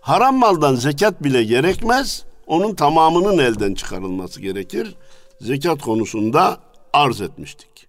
Haram 0.00 0.36
maldan 0.36 0.74
zekat 0.74 1.24
bile 1.24 1.44
gerekmez. 1.44 2.24
Onun 2.46 2.74
tamamının 2.74 3.38
elden 3.38 3.74
çıkarılması 3.74 4.40
gerekir. 4.40 4.94
Zekat 5.40 5.82
konusunda 5.82 6.58
arz 6.92 7.20
etmiştik. 7.20 7.88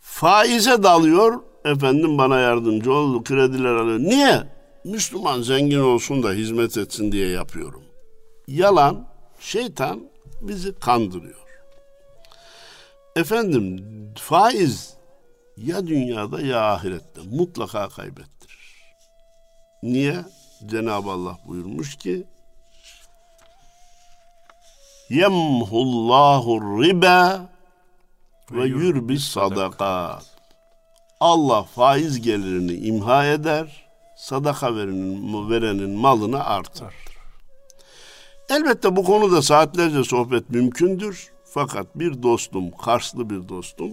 Faize 0.00 0.82
dalıyor, 0.82 1.40
efendim 1.66 2.18
bana 2.18 2.38
yardımcı 2.38 2.92
ol, 2.92 3.24
krediler 3.24 3.74
alıyor. 3.74 3.98
Niye? 3.98 4.42
Müslüman 4.84 5.42
zengin 5.42 5.80
olsun 5.80 6.22
da 6.22 6.32
hizmet 6.32 6.76
etsin 6.78 7.12
diye 7.12 7.28
yapıyorum. 7.28 7.82
Yalan, 8.48 9.06
şeytan 9.40 10.00
bizi 10.40 10.74
kandırıyor. 10.78 11.46
Efendim 13.16 13.84
faiz 14.18 14.94
ya 15.56 15.86
dünyada 15.86 16.40
ya 16.40 16.72
ahirette 16.72 17.20
mutlaka 17.30 17.88
kaybettirir. 17.88 18.76
Niye? 19.82 20.24
Cenab-ı 20.66 21.10
Allah 21.10 21.38
buyurmuş 21.46 21.96
ki 21.96 22.24
yemhullahu 25.10 26.82
riba 26.82 27.46
ve 28.50 28.64
yurbis 28.64 29.24
sadakat. 29.24 30.35
Allah 31.20 31.62
faiz 31.62 32.20
gelirini 32.20 32.72
imha 32.72 33.26
eder, 33.26 33.88
sadaka 34.16 34.76
verenin, 34.76 35.50
verenin 35.50 35.90
malını 35.90 36.44
artır. 36.44 36.94
Elbette 38.48 38.96
bu 38.96 39.04
konuda 39.04 39.42
saatlerce 39.42 40.04
sohbet 40.04 40.50
mümkündür. 40.50 41.32
Fakat 41.44 41.86
bir 41.94 42.22
dostum, 42.22 42.70
Karslı 42.70 43.30
bir 43.30 43.48
dostum 43.48 43.92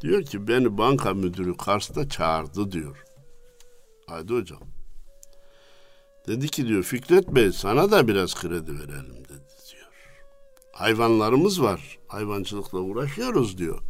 diyor 0.00 0.22
ki 0.22 0.48
beni 0.48 0.78
banka 0.78 1.14
müdürü 1.14 1.56
Kars'ta 1.56 2.08
çağırdı 2.08 2.72
diyor. 2.72 3.04
Haydi 4.06 4.34
hocam. 4.34 4.60
Dedi 6.26 6.48
ki 6.48 6.68
diyor 6.68 6.82
Fikret 6.82 7.28
Bey 7.28 7.52
sana 7.52 7.90
da 7.90 8.08
biraz 8.08 8.34
kredi 8.34 8.72
verelim 8.72 9.24
dedi 9.28 9.52
diyor. 9.72 9.92
Hayvanlarımız 10.72 11.62
var. 11.62 11.98
Hayvancılıkla 12.08 12.78
uğraşıyoruz 12.78 13.58
diyor. 13.58 13.82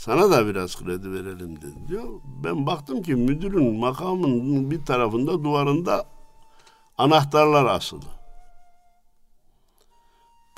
Sana 0.00 0.30
da 0.30 0.46
biraz 0.46 0.76
kredi 0.76 1.12
verelim 1.12 1.56
dedi 1.56 1.88
diyor. 1.88 2.04
Ben 2.44 2.66
baktım 2.66 3.02
ki 3.02 3.14
müdürün 3.14 3.78
makamının 3.78 4.70
bir 4.70 4.84
tarafında 4.84 5.32
duvarında 5.44 6.04
anahtarlar 6.98 7.64
asılı. 7.64 8.04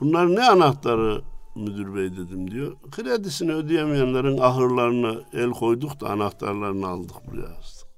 Bunlar 0.01 0.35
ne 0.35 0.45
anahtarı 0.45 1.23
müdür 1.57 1.95
bey 1.95 2.13
dedim 2.13 2.51
diyor. 2.51 2.77
Kredisini 2.91 3.53
ödeyemeyenlerin 3.53 4.39
ahırlarına 4.39 5.15
el 5.33 5.51
koyduk 5.51 6.01
da 6.01 6.11
anahtarlarını 6.11 6.89
aldık 6.89 7.17
buraya 7.27 7.59
astık. 7.59 7.89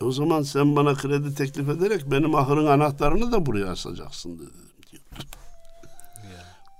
E 0.00 0.04
o 0.04 0.12
zaman 0.12 0.42
sen 0.42 0.76
bana 0.76 0.94
kredi 0.94 1.34
teklif 1.34 1.68
ederek 1.68 2.10
benim 2.10 2.34
ahırın 2.34 2.66
anahtarını 2.66 3.32
da 3.32 3.46
buraya 3.46 3.70
asacaksın 3.70 4.38
dedim 4.38 4.70
diyor. 4.90 5.02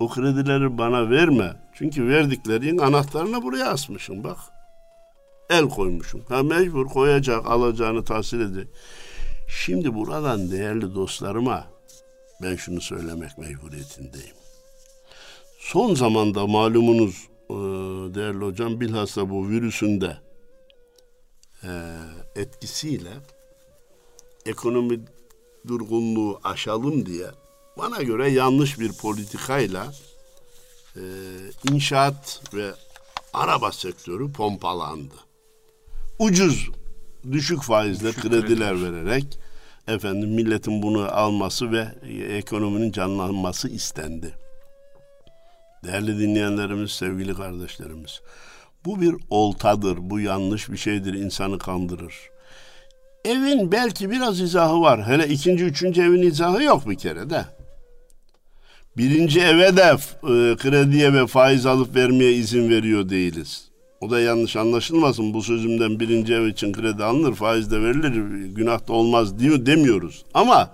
O 0.00 0.08
kredileri 0.08 0.78
bana 0.78 1.10
verme. 1.10 1.63
Çünkü 1.74 2.08
verdiklerin 2.08 2.78
anahtarını 2.78 3.42
buraya 3.42 3.70
asmışım 3.70 4.24
bak. 4.24 4.38
El 5.50 5.68
koymuşum. 5.68 6.22
Ha 6.28 6.42
mecbur 6.42 6.86
koyacak, 6.86 7.46
alacağını 7.46 8.04
tahsil 8.04 8.40
edecek. 8.40 8.68
Şimdi 9.48 9.94
buradan 9.94 10.50
değerli 10.50 10.94
dostlarıma 10.94 11.64
ben 12.42 12.56
şunu 12.56 12.80
söylemek 12.80 13.38
mecburiyetindeyim. 13.38 14.34
Son 15.58 15.94
zamanda 15.94 16.46
malumunuz 16.46 17.28
e, 17.50 17.54
değerli 18.14 18.44
hocam 18.44 18.80
bilhassa 18.80 19.30
bu 19.30 19.48
virüsün 19.48 20.00
de 20.00 20.16
e, 21.64 21.70
etkisiyle 22.36 23.10
ekonomi 24.46 25.00
durgunluğu 25.68 26.40
aşalım 26.44 27.06
diye 27.06 27.26
bana 27.78 28.02
göre 28.02 28.30
yanlış 28.30 28.80
bir 28.80 28.92
politikayla 28.92 29.92
e, 30.96 31.02
inşaat 31.72 32.42
ve 32.54 32.70
araba 33.32 33.72
sektörü 33.72 34.32
pompalandı. 34.32 35.14
Ucuz, 36.18 36.70
düşük 37.32 37.62
faizle 37.62 38.08
düşük 38.08 38.22
krediler 38.22 38.74
kredi. 38.74 38.82
vererek 38.82 39.38
efendim 39.88 40.30
milletin 40.30 40.82
bunu 40.82 41.14
alması 41.14 41.72
ve 41.72 41.88
ekonominin 42.36 42.92
canlanması 42.92 43.68
istendi. 43.68 44.34
Değerli 45.84 46.18
dinleyenlerimiz, 46.18 46.90
sevgili 46.90 47.34
kardeşlerimiz. 47.34 48.20
Bu 48.84 49.00
bir 49.00 49.14
oltadır, 49.30 49.98
bu 50.00 50.20
yanlış 50.20 50.70
bir 50.70 50.76
şeydir, 50.76 51.14
insanı 51.14 51.58
kandırır. 51.58 52.14
Evin 53.24 53.72
belki 53.72 54.10
biraz 54.10 54.40
izahı 54.40 54.80
var. 54.80 55.06
Hele 55.06 55.28
ikinci, 55.28 55.64
üçüncü 55.64 56.02
evin 56.02 56.22
izahı 56.22 56.62
yok 56.62 56.88
bir 56.88 56.98
kere 56.98 57.30
de. 57.30 57.44
Birinci 58.96 59.40
eve 59.40 59.76
de 59.76 59.82
e, 59.82 60.56
krediye 60.56 61.12
ve 61.12 61.26
faiz 61.26 61.66
alıp 61.66 61.96
vermeye 61.96 62.32
izin 62.32 62.70
veriyor 62.70 63.08
değiliz. 63.08 63.68
O 64.00 64.10
da 64.10 64.20
yanlış 64.20 64.56
anlaşılmasın. 64.56 65.34
Bu 65.34 65.42
sözümden 65.42 66.00
birinci 66.00 66.34
ev 66.34 66.46
için 66.46 66.72
kredi 66.72 67.04
alınır, 67.04 67.34
faiz 67.34 67.70
de 67.70 67.82
verilir, 67.82 68.12
günah 68.46 68.88
da 68.88 68.92
olmaz 68.92 69.38
demiyoruz. 69.38 70.24
Ama 70.34 70.70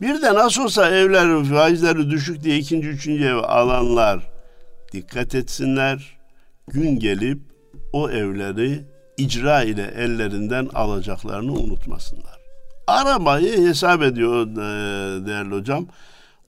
bir 0.00 0.22
de 0.22 0.34
nasıl 0.34 0.64
olsa 0.64 0.90
evler 0.90 1.44
faizleri 1.44 2.10
düşük 2.10 2.44
diye 2.44 2.58
ikinci, 2.58 2.88
üçüncü 2.88 3.24
ev 3.24 3.36
alanlar 3.36 4.30
dikkat 4.92 5.34
etsinler. 5.34 6.18
Gün 6.68 6.98
gelip 6.98 7.38
o 7.92 8.10
evleri 8.10 8.84
icra 9.16 9.62
ile 9.62 9.94
ellerinden 9.98 10.68
alacaklarını 10.74 11.52
unutmasınlar. 11.52 12.38
Arabayı 12.86 13.68
hesap 13.68 14.02
ediyor 14.02 14.46
e, 14.46 15.26
değerli 15.26 15.54
hocam. 15.54 15.86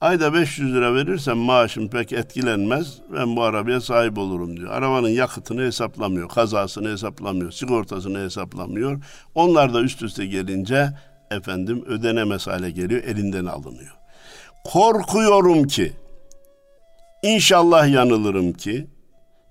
Ayda 0.03 0.35
500 0.35 0.75
lira 0.75 0.95
verirsem 0.95 1.39
maaşım 1.39 1.89
pek 1.89 2.13
etkilenmez. 2.13 2.99
Ben 3.13 3.37
bu 3.37 3.43
arabaya 3.43 3.81
sahip 3.81 4.19
olurum 4.19 4.57
diyor. 4.57 4.71
Arabanın 4.71 5.09
yakıtını 5.09 5.63
hesaplamıyor, 5.63 6.29
kazasını 6.29 6.89
hesaplamıyor, 6.89 7.53
sigortasını 7.53 8.19
hesaplamıyor. 8.19 9.05
Onlar 9.35 9.75
da 9.75 9.81
üst 9.81 10.03
üste 10.03 10.27
gelince 10.27 10.89
efendim 11.31 11.85
ödenemez 11.87 12.47
hale 12.47 12.71
geliyor, 12.71 13.03
elinden 13.05 13.45
alınıyor. 13.45 13.95
Korkuyorum 14.65 15.65
ki 15.67 15.93
İnşallah 17.23 17.89
yanılırım 17.89 18.53
ki 18.53 18.87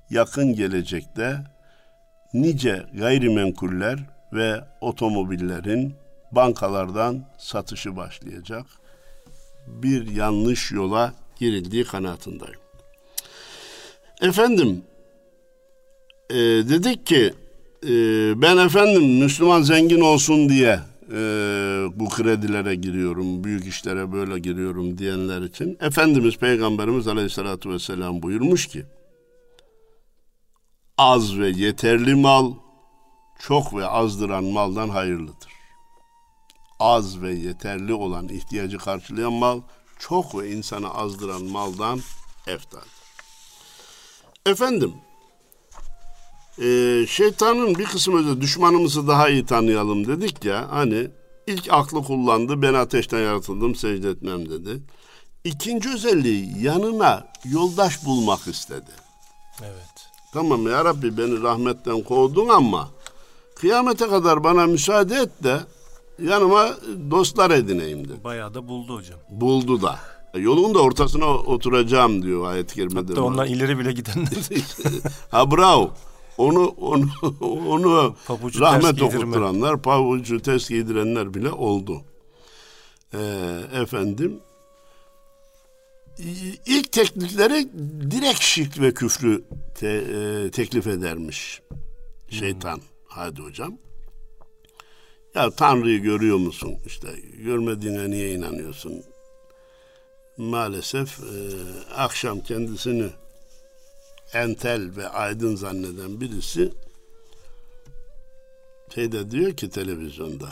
yakın 0.10 0.56
gelecekte 0.56 1.38
nice 2.34 2.86
gayrimenkuller 2.94 4.00
ve 4.34 4.62
otomobillerin 4.82 5.96
bankalardan 6.32 7.26
satışı 7.38 7.96
başlayacak. 7.96 8.81
Bir 9.68 10.16
yanlış 10.16 10.72
yola 10.72 11.14
girildiği 11.40 11.84
kanaatindeyim. 11.84 12.60
Efendim, 14.22 14.82
e, 16.30 16.36
dedik 16.36 17.06
ki 17.06 17.34
e, 17.84 17.92
ben 18.42 18.58
efendim 18.58 19.20
Müslüman 19.20 19.62
zengin 19.62 20.02
olsun 20.02 20.50
diye 20.50 20.80
e, 21.12 21.16
bu 21.96 22.10
kredilere 22.10 22.76
giriyorum, 22.76 23.44
büyük 23.44 23.68
işlere 23.68 24.12
böyle 24.12 24.40
giriyorum 24.40 24.98
diyenler 24.98 25.42
için 25.42 25.78
Efendimiz 25.82 26.38
Peygamberimiz 26.38 27.08
Aleyhisselatü 27.08 27.70
Vesselam 27.70 28.22
buyurmuş 28.22 28.68
ki 28.68 28.86
az 30.98 31.40
ve 31.40 31.50
yeterli 31.50 32.16
mal 32.16 32.54
çok 33.40 33.74
ve 33.74 33.86
azdıran 33.86 34.44
maldan 34.44 34.90
hayırlıdır. 34.90 35.61
Az 36.82 37.22
ve 37.22 37.34
yeterli 37.34 37.94
olan 37.94 38.30
ihtiyacı 38.30 38.78
karşılayan 38.78 39.34
mal 39.34 39.62
çok 40.00 40.36
ve 40.36 40.52
insanı 40.52 40.94
azdıran 40.94 41.44
maldan 41.44 42.00
eftaldir. 42.48 43.02
Efendim, 44.46 44.94
e, 46.62 47.06
şeytanın 47.08 47.76
bir 47.76 47.86
kısmı 47.86 48.28
da 48.28 48.42
düşmanımızı 48.42 49.08
daha 49.08 49.30
iyi 49.30 49.46
tanıyalım 49.46 50.08
dedik 50.08 50.46
ya. 50.46 50.68
Hani 50.72 51.08
ilk 51.48 51.74
aklı 51.74 52.04
kullandı 52.04 52.62
ben 52.62 52.74
ateşten 52.74 53.20
yaratıldım 53.20 53.76
secde 53.76 54.10
etmem 54.10 54.50
dedi. 54.50 54.84
İkinci 55.44 55.90
özelliği 55.90 56.64
yanına 56.64 57.28
yoldaş 57.46 58.06
bulmak 58.06 58.48
istedi. 58.48 58.92
Evet. 59.62 60.10
Tamam 60.34 60.68
ya 60.68 60.86
Rabbi 60.86 61.18
beni 61.18 61.42
rahmetten 61.42 62.02
kovdun 62.02 62.50
ama 62.50 62.90
kıyamete 63.56 64.08
kadar 64.08 64.44
bana 64.44 64.66
müsaade 64.66 65.16
et 65.16 65.44
de 65.44 65.60
yanıma 66.24 66.70
dostlar 67.12 67.52
edineyim 67.52 68.08
dedi. 68.08 68.24
Bayağı 68.24 68.54
da 68.54 68.68
buldu 68.68 68.96
hocam. 68.96 69.20
Buldu 69.30 69.82
da. 69.82 70.00
Yolun 70.36 70.76
da 70.76 70.80
ortasına 70.80 71.26
oturacağım 71.26 72.24
diyor 72.24 72.46
ayet-i 72.46 72.76
kerimede. 72.76 73.08
Hatta 73.08 73.22
ondan 73.22 73.48
ileri 73.48 73.80
bile 73.80 73.92
gidenler. 73.92 74.30
ha 75.30 75.52
bravo. 75.52 75.92
Onu 76.38 76.66
onu 76.66 77.10
onu 77.68 78.16
pabucu 78.28 78.62
rahmet 78.62 79.02
okuturanlar, 79.02 79.82
pabucu 79.82 80.42
ters 80.42 80.70
giydirenler 80.70 81.34
bile 81.34 81.52
oldu. 81.52 82.02
Ee, 83.14 83.18
efendim 83.74 84.40
ilk 86.66 86.92
teklifleri 86.92 87.70
direkt 88.12 88.42
şirk 88.42 88.80
ve 88.80 88.94
küfrü 88.94 89.44
te, 89.76 89.88
e, 89.88 90.52
teklif 90.52 90.88
edermiş 90.88 91.62
şeytan. 92.30 92.76
Hmm. 92.76 92.84
Hadi 93.08 93.42
hocam. 93.42 93.78
Ya 95.36 95.52
Tanrı'yı 95.52 96.00
görüyor 96.00 96.38
musun? 96.38 96.76
İşte 96.86 97.08
görmediğine 97.38 98.10
niye 98.10 98.34
inanıyorsun? 98.34 99.04
Maalesef 100.38 101.20
e, 101.20 101.34
akşam 101.96 102.40
kendisini 102.40 103.10
entel 104.34 104.96
ve 104.98 105.10
aydın 105.10 105.56
zanneden 105.56 106.22
birisi 106.22 106.72
şeyde 108.96 109.32
diyor 109.32 109.54
ki 109.54 109.70
televizyonda 109.70 110.50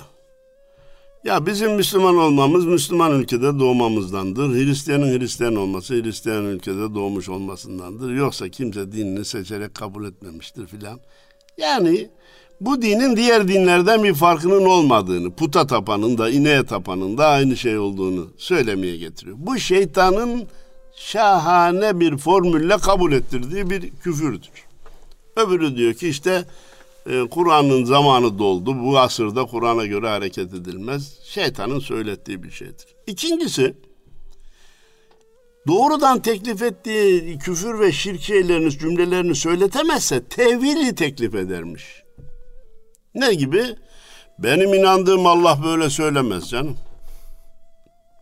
ya 1.24 1.46
bizim 1.46 1.76
Müslüman 1.76 2.18
olmamız 2.18 2.66
Müslüman 2.66 3.20
ülkede 3.20 3.60
doğmamızdandır. 3.60 4.50
Hristiyanın 4.50 5.20
Hristiyan 5.20 5.56
olması 5.56 5.94
Hristiyan 5.94 6.46
ülkede 6.46 6.96
doğmuş 6.96 7.30
olmasındandır. 7.30 8.12
Yoksa 8.14 8.50
kimse 8.50 8.92
dinini 8.92 9.26
seçerek 9.26 9.76
kabul 9.76 10.06
etmemiştir 10.06 10.68
filan. 10.68 11.00
Yani 11.58 12.10
bu 12.62 12.82
dinin 12.82 13.16
diğer 13.16 13.48
dinlerden 13.48 14.04
bir 14.04 14.14
farkının 14.14 14.66
olmadığını, 14.66 15.32
puta 15.32 15.68
tapanın 15.68 16.18
da 16.18 16.30
ineğe 16.30 16.66
tapanın 16.66 17.18
da 17.18 17.28
aynı 17.28 17.58
şey 17.58 17.78
olduğunu 17.78 18.28
söylemeye 18.38 18.98
getiriyor. 18.98 19.38
Bu 19.40 19.60
şeytanın 19.60 20.48
şahane 20.96 22.00
bir 22.00 22.18
formülle 22.18 22.78
kabul 22.78 23.12
ettirdiği 23.12 23.70
bir 23.70 23.90
küfürdür. 23.90 24.50
Öbürü 25.36 25.78
diyor 25.78 25.94
ki 25.94 26.08
işte 26.08 26.46
e, 27.10 27.22
Kur'an'ın 27.32 27.86
zamanı 27.86 28.40
doldu. 28.40 28.84
Bu 28.84 29.00
asırda 29.00 29.46
Kur'an'a 29.46 29.86
göre 29.86 30.08
hareket 30.08 30.54
edilmez. 30.54 31.20
Şeytanın 31.24 31.80
söylettiği 31.80 32.44
bir 32.44 32.52
şeydir. 32.52 32.86
İkincisi 33.08 33.76
doğrudan 35.68 36.22
teklif 36.22 36.62
ettiği 36.62 37.38
küfür 37.38 37.80
ve 37.80 37.92
şirk 37.92 38.22
şeylerini, 38.22 38.72
cümlelerini 38.72 39.36
söyletemezse 39.36 40.24
tevili 40.24 40.96
teklif 40.96 41.36
edermiş. 41.36 42.04
Ne 43.16 43.34
gibi? 43.34 43.76
Benim 44.40 44.74
inandığım 44.74 45.28
Allah 45.28 45.64
böyle 45.64 45.90
söylemez 45.90 46.50
canım. 46.50 46.78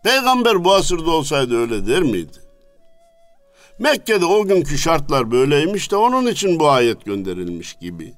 Peygamber 0.03 0.63
bu 0.63 0.73
asırda 0.73 1.11
olsaydı 1.11 1.57
öyle 1.57 1.87
der 1.87 2.01
miydi? 2.01 2.37
Mekke'de 3.79 4.25
o 4.25 4.45
günkü 4.45 4.77
şartlar 4.77 5.31
böyleymiş 5.31 5.91
de 5.91 5.95
onun 5.95 6.27
için 6.27 6.59
bu 6.59 6.69
ayet 6.69 7.05
gönderilmiş 7.05 7.73
gibi. 7.73 8.13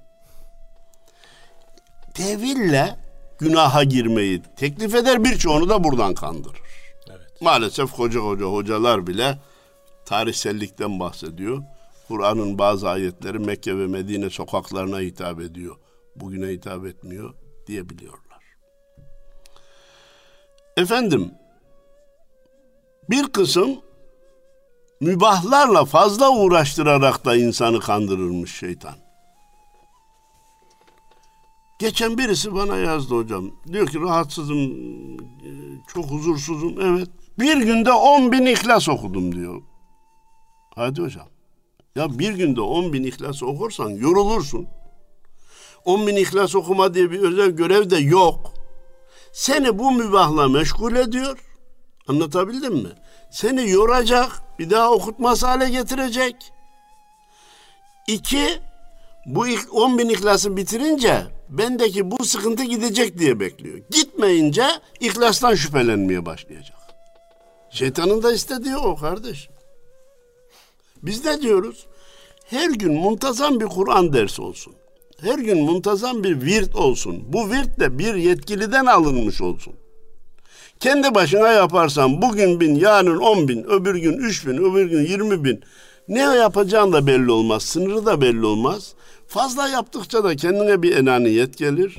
Teville 2.14 2.96
günaha 3.40 3.90
girmeyi 3.90 4.42
teklif 4.56 4.96
eder 4.96 5.24
birçoğunu 5.24 5.70
da 5.70 5.84
buradan 5.84 6.14
kandırır. 6.14 6.60
Evet. 7.10 7.42
Maalesef 7.42 7.92
koca 7.92 8.20
koca 8.20 8.46
hocalar 8.46 9.08
bile 9.08 9.38
tarihsellikten 10.06 11.00
bahsediyor. 11.00 11.64
Kur'an'ın 12.08 12.58
bazı 12.58 12.90
ayetleri 12.90 13.40
Mekke 13.40 13.78
ve 13.78 13.88
Medine 13.88 14.30
sokaklarına 14.30 15.00
hitap 15.00 15.42
ediyor. 15.42 15.76
Bugüne 16.16 16.48
hitap 16.48 16.86
etmiyor 16.86 17.34
diyebiliyorlar. 17.68 18.44
Efendim 20.78 21.32
bir 23.10 23.28
kısım 23.28 23.82
mübahlarla 25.02 25.86
fazla 25.86 26.30
uğraştırarak 26.30 27.26
da 27.26 27.36
insanı 27.36 27.80
kandırırmış 27.80 28.56
şeytan. 28.56 28.96
Geçen 31.80 32.18
birisi 32.18 32.56
bana 32.56 32.78
yazdı 32.78 33.16
hocam. 33.16 33.52
Diyor 33.68 33.88
ki 33.88 34.00
rahatsızım, 34.00 34.72
çok 35.88 36.06
huzursuzum. 36.06 36.82
Evet. 36.82 37.10
Bir 37.40 37.58
günde 37.58 37.92
on 37.92 38.32
bin 38.32 38.46
ihlas 38.46 38.90
okudum 38.90 39.36
diyor. 39.36 39.62
Hadi 40.76 41.02
hocam. 41.02 41.28
Ya 41.96 42.20
bir 42.20 42.34
günde 42.34 42.62
on 42.62 42.94
bin 42.94 43.04
ihlas 43.04 43.44
okursan 43.44 43.90
yorulursun. 43.90 44.68
On 45.86 46.08
bin 46.08 46.16
ihlas 46.16 46.56
okuma 46.56 46.94
diye 46.94 47.12
bir 47.12 47.20
özel 47.20 47.50
görev 47.50 47.90
de 47.90 47.98
yok. 47.98 48.54
Seni 49.34 49.80
bu 49.80 49.92
mübahla 49.92 50.48
meşgul 50.48 50.96
ediyor. 50.96 51.40
Anlatabildim 52.08 52.74
mi? 52.74 52.90
Seni 53.32 53.70
yoracak, 53.70 54.32
bir 54.60 54.70
daha 54.70 54.92
okutmaz 54.92 55.44
hale 55.44 55.70
getirecek. 55.70 56.36
İki, 58.08 58.60
bu 59.26 59.46
10 59.72 59.98
bin 59.98 60.10
ihlası 60.10 60.58
bitirince 60.58 61.24
bendeki 61.50 62.12
bu 62.12 62.26
sıkıntı 62.26 62.64
gidecek 62.64 63.20
diye 63.20 63.40
bekliyor. 63.40 63.78
Gitmeyince 63.92 64.66
ihlastan 65.00 65.56
şüphelenmeye 65.56 66.26
başlayacak. 66.26 66.78
Şeytanın 67.72 68.24
da 68.24 68.34
istediği 68.34 68.78
o 68.78 68.96
kardeş. 68.96 69.50
Biz 71.04 71.26
ne 71.26 71.42
diyoruz? 71.42 71.88
Her 72.46 72.70
gün 72.70 72.94
muntazam 72.94 73.60
bir 73.60 73.66
Kur'an 73.66 74.14
dersi 74.14 74.42
olsun. 74.42 74.76
Her 75.22 75.40
gün 75.40 75.64
muntazam 75.64 76.24
bir 76.24 76.42
virt 76.42 76.76
olsun. 76.76 77.24
Bu 77.28 77.52
virt 77.52 77.80
de 77.80 78.00
bir 78.00 78.16
yetkiliden 78.16 78.86
alınmış 78.86 79.42
olsun. 79.42 79.74
Kendi 80.80 81.16
başına 81.16 81.48
yaparsan 81.48 82.22
bugün 82.22 82.60
bin, 82.60 82.76
yarın 82.76 83.18
on 83.18 83.48
bin, 83.48 83.64
öbür 83.64 83.96
gün 83.96 84.14
üç 84.14 84.48
bin, 84.48 84.58
öbür 84.58 84.86
gün 84.86 85.02
yirmi 85.02 85.44
bin. 85.44 85.64
Ne 86.08 86.20
yapacağın 86.20 86.94
da 86.94 87.08
belli 87.08 87.32
olmaz, 87.32 87.64
sınırı 87.64 88.06
da 88.06 88.22
belli 88.22 88.46
olmaz. 88.46 88.94
Fazla 89.28 89.68
yaptıkça 89.68 90.24
da 90.24 90.36
kendine 90.36 90.82
bir 90.82 90.98
enaniyet 90.98 91.58
gelir. 91.58 91.98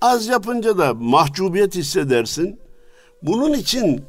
Az 0.00 0.26
yapınca 0.26 0.78
da 0.78 0.94
mahcubiyet 0.94 1.74
hissedersin. 1.74 2.60
Bunun 3.22 3.52
için 3.52 4.04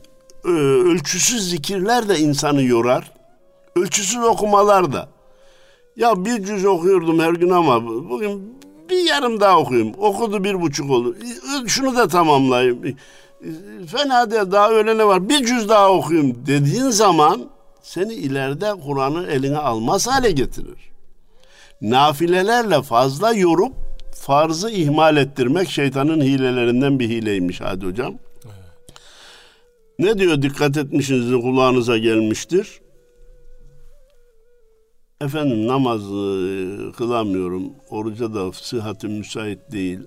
e, 0.46 0.50
ölçüsüz 0.50 1.50
zikirler 1.50 2.10
de 2.10 2.20
insanı 2.20 2.64
yorar. 2.64 3.12
Ölçüsüz 3.76 4.24
okumalar 4.24 4.94
da. 4.94 5.13
Ya 5.96 6.26
bir 6.26 6.44
cüz 6.44 6.66
okuyordum 6.66 7.20
her 7.20 7.34
gün 7.34 7.50
ama 7.50 7.86
bugün 7.86 8.60
bir 8.90 9.10
yarım 9.10 9.40
daha 9.40 9.60
okuyayım. 9.60 9.94
Okudu 9.98 10.44
bir 10.44 10.62
buçuk 10.62 10.92
olur. 10.92 11.16
Şunu 11.68 11.96
da 11.96 12.08
tamamlayayım. 12.08 12.82
Fena 13.88 14.32
değil 14.32 14.52
daha 14.52 14.70
öğlene 14.70 15.06
var. 15.06 15.30
Bir 15.30 15.46
cüz 15.46 15.70
daha 15.70 15.92
okuyayım 15.92 16.46
dediğin 16.46 16.90
zaman 16.90 17.50
seni 17.82 18.14
ileride 18.14 18.72
Kur'an'ı 18.86 19.28
eline 19.28 19.58
almaz 19.58 20.08
hale 20.08 20.32
getirir. 20.32 20.92
Nafilelerle 21.82 22.82
fazla 22.82 23.34
yorup 23.34 23.74
farzı 24.16 24.70
ihmal 24.70 25.18
ettirmek 25.18 25.70
şeytanın 25.70 26.22
hilelerinden 26.22 27.00
bir 27.00 27.10
hileymiş 27.10 27.62
hadi 27.62 27.86
hocam. 27.86 28.14
Ne 30.00 30.20
diyor 30.20 30.42
dikkat 30.42 30.78
etmişsiniz 30.78 31.42
kulağınıza 31.42 31.98
gelmiştir. 31.98 32.82
Efendim 35.24 35.68
namaz 35.68 36.02
e, 36.02 36.92
kılamıyorum. 36.92 37.64
Oruca 37.90 38.34
da 38.34 38.54
sıhhatim 38.54 39.12
müsait 39.12 39.60
değil. 39.72 40.00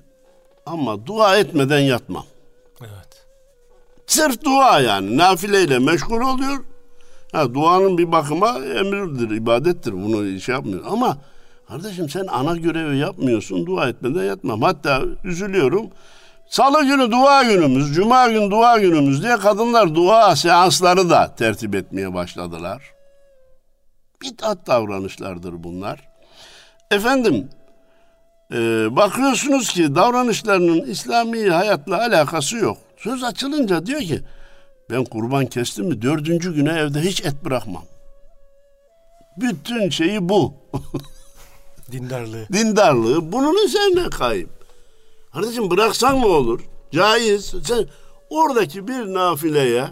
Ama 0.67 1.07
dua 1.07 1.37
etmeden 1.37 1.79
yatmam. 1.79 2.25
Evet. 2.81 3.27
Sırf 4.07 4.45
dua 4.45 4.81
yani. 4.81 5.17
Nafileyle 5.17 5.79
meşgul 5.79 6.21
oluyor. 6.21 6.65
Ha, 7.33 7.55
duanın 7.55 7.99
bir 7.99 8.13
bakıma 8.13 8.59
emirdir, 8.59 9.31
ibadettir. 9.31 9.93
Bunu 9.93 10.41
şey 10.41 10.55
yapmıyor. 10.55 10.85
Ama 10.91 11.19
kardeşim 11.69 12.09
sen 12.09 12.27
ana 12.27 12.57
görevi 12.57 12.99
yapmıyorsun. 12.99 13.67
Dua 13.67 13.89
etmeden 13.89 14.25
yatmam. 14.25 14.63
Hatta 14.63 15.03
üzülüyorum. 15.25 15.87
Salı 16.49 16.85
günü 16.85 17.11
dua 17.11 17.43
günümüz, 17.43 17.95
cuma 17.95 18.29
günü 18.29 18.51
dua 18.51 18.79
günümüz 18.79 19.23
diye 19.23 19.37
kadınlar 19.37 19.95
dua 19.95 20.37
seansları 20.37 21.11
da 21.11 21.35
tertip 21.35 21.75
etmeye 21.75 22.15
başladılar. 22.15 22.96
Bid'at 24.23 24.67
davranışlardır 24.67 25.65
bunlar. 25.65 26.09
Efendim, 26.91 27.49
e, 28.53 28.57
bakıyorsunuz 28.97 29.69
ki 29.69 29.95
davranışlarının 29.95 30.81
İslami 30.81 31.51
hayatla 31.51 31.99
alakası 31.99 32.57
yok. 32.57 32.79
Söz 32.97 33.25
açılınca 33.25 33.87
diyor 33.87 34.01
ki, 34.01 34.23
ben 34.91 35.05
kurban 35.05 35.47
kestim 35.47 35.87
mi 35.87 36.03
dördüncü 36.03 36.55
güne 36.55 36.73
evde 36.73 37.01
hiç 37.01 37.25
et 37.25 37.45
bırakmam. 37.45 37.85
Bütün 39.37 39.91
şeyi 39.91 40.29
bu. 40.29 40.55
Dindarlığı. 41.93 42.49
Dindarlığı 42.53 43.33
bunun 43.33 43.65
üzerine 43.65 44.11
kayıp. 44.11 44.51
Kardeşim 45.33 45.71
bıraksan 45.71 46.19
mı 46.19 46.27
olur? 46.27 46.61
Caiz. 46.93 47.55
Sen 47.65 47.87
oradaki 48.31 48.89
bir 48.89 49.15
nafileye 49.15 49.87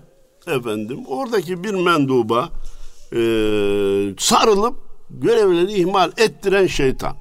efendim 0.46 1.04
oradaki 1.06 1.64
bir 1.64 1.74
menduba 1.74 2.48
e, 3.12 3.18
sarılıp 4.18 4.76
görevleri 5.10 5.72
ihmal 5.72 6.12
ettiren 6.16 6.66
şeytan. 6.66 7.16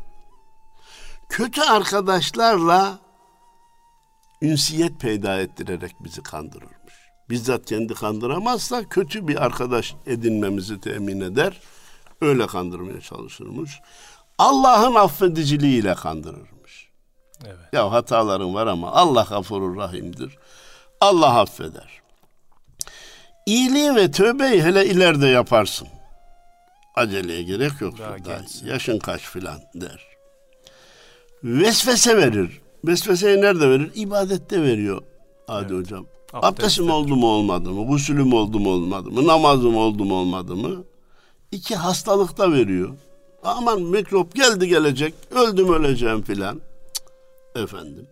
Kötü 1.30 1.62
arkadaşlarla 1.62 3.00
ünsiyet 4.42 5.00
peyda 5.00 5.40
ettirerek 5.40 5.96
bizi 6.00 6.24
kandırırmış. 6.24 6.94
Bizzat 7.30 7.66
kendi 7.66 7.94
kandıramazsa 7.94 8.90
kötü 8.90 9.28
bir 9.28 9.44
arkadaş 9.46 9.96
edinmemizi 10.06 10.82
temin 10.82 11.22
eder. 11.22 11.62
Öyle 12.22 12.48
kandırmaya 12.48 13.02
çalışırmış. 13.02 13.80
Allah'ın 14.38 14.96
affediciliğiyle 14.96 15.96
kandırırmış. 15.96 16.90
Evet. 17.46 17.74
Ya 17.74 17.92
hataların 17.92 18.54
var 18.54 18.68
ama 18.68 18.92
Allah 18.92 19.26
gafurur 19.30 19.78
rahimdir. 19.78 20.38
Allah 21.02 21.40
affeder. 21.40 22.03
İyiliği 23.46 23.96
ve 23.96 24.12
tövbeyi 24.12 24.64
hele 24.64 24.86
ileride 24.86 25.28
yaparsın. 25.28 25.88
Aceleye 26.96 27.44
gerek 27.44 27.82
yok. 27.82 28.00
Daha 28.00 28.26
Daha 28.26 28.42
yaşın 28.66 29.00
kaç 29.00 29.22
filan 29.22 29.60
der. 29.76 30.08
Vesvese 31.44 32.18
verir. 32.18 32.62
Vesveseyi 32.86 33.42
nerede 33.42 33.70
verir? 33.70 33.92
İbadette 33.96 34.62
veriyor 34.62 35.02
Adi 35.48 35.74
evet. 35.74 35.86
hocam. 35.86 36.06
Abdest 36.34 36.60
Abdestim 36.60 36.90
oldu 36.90 37.16
mu 37.16 37.28
olmadı 37.28 37.70
mı? 37.70 37.88
Gusülüm 37.88 38.34
oldu 38.34 38.60
mu 38.60 38.70
olmadı 38.70 39.12
mı? 39.12 39.28
Namazım 39.28 39.78
oldu 39.78 40.06
mu 40.06 40.16
olmadı 40.16 40.56
mı? 40.56 40.84
İki 41.52 41.76
hastalıkta 41.76 42.52
veriyor. 42.52 42.90
Aman 43.44 43.82
mikrop 43.82 44.36
geldi 44.36 44.68
gelecek. 44.68 45.14
Öldüm 45.32 45.74
öleceğim 45.74 46.22
filan. 46.22 46.62
Efendim. 47.56 48.08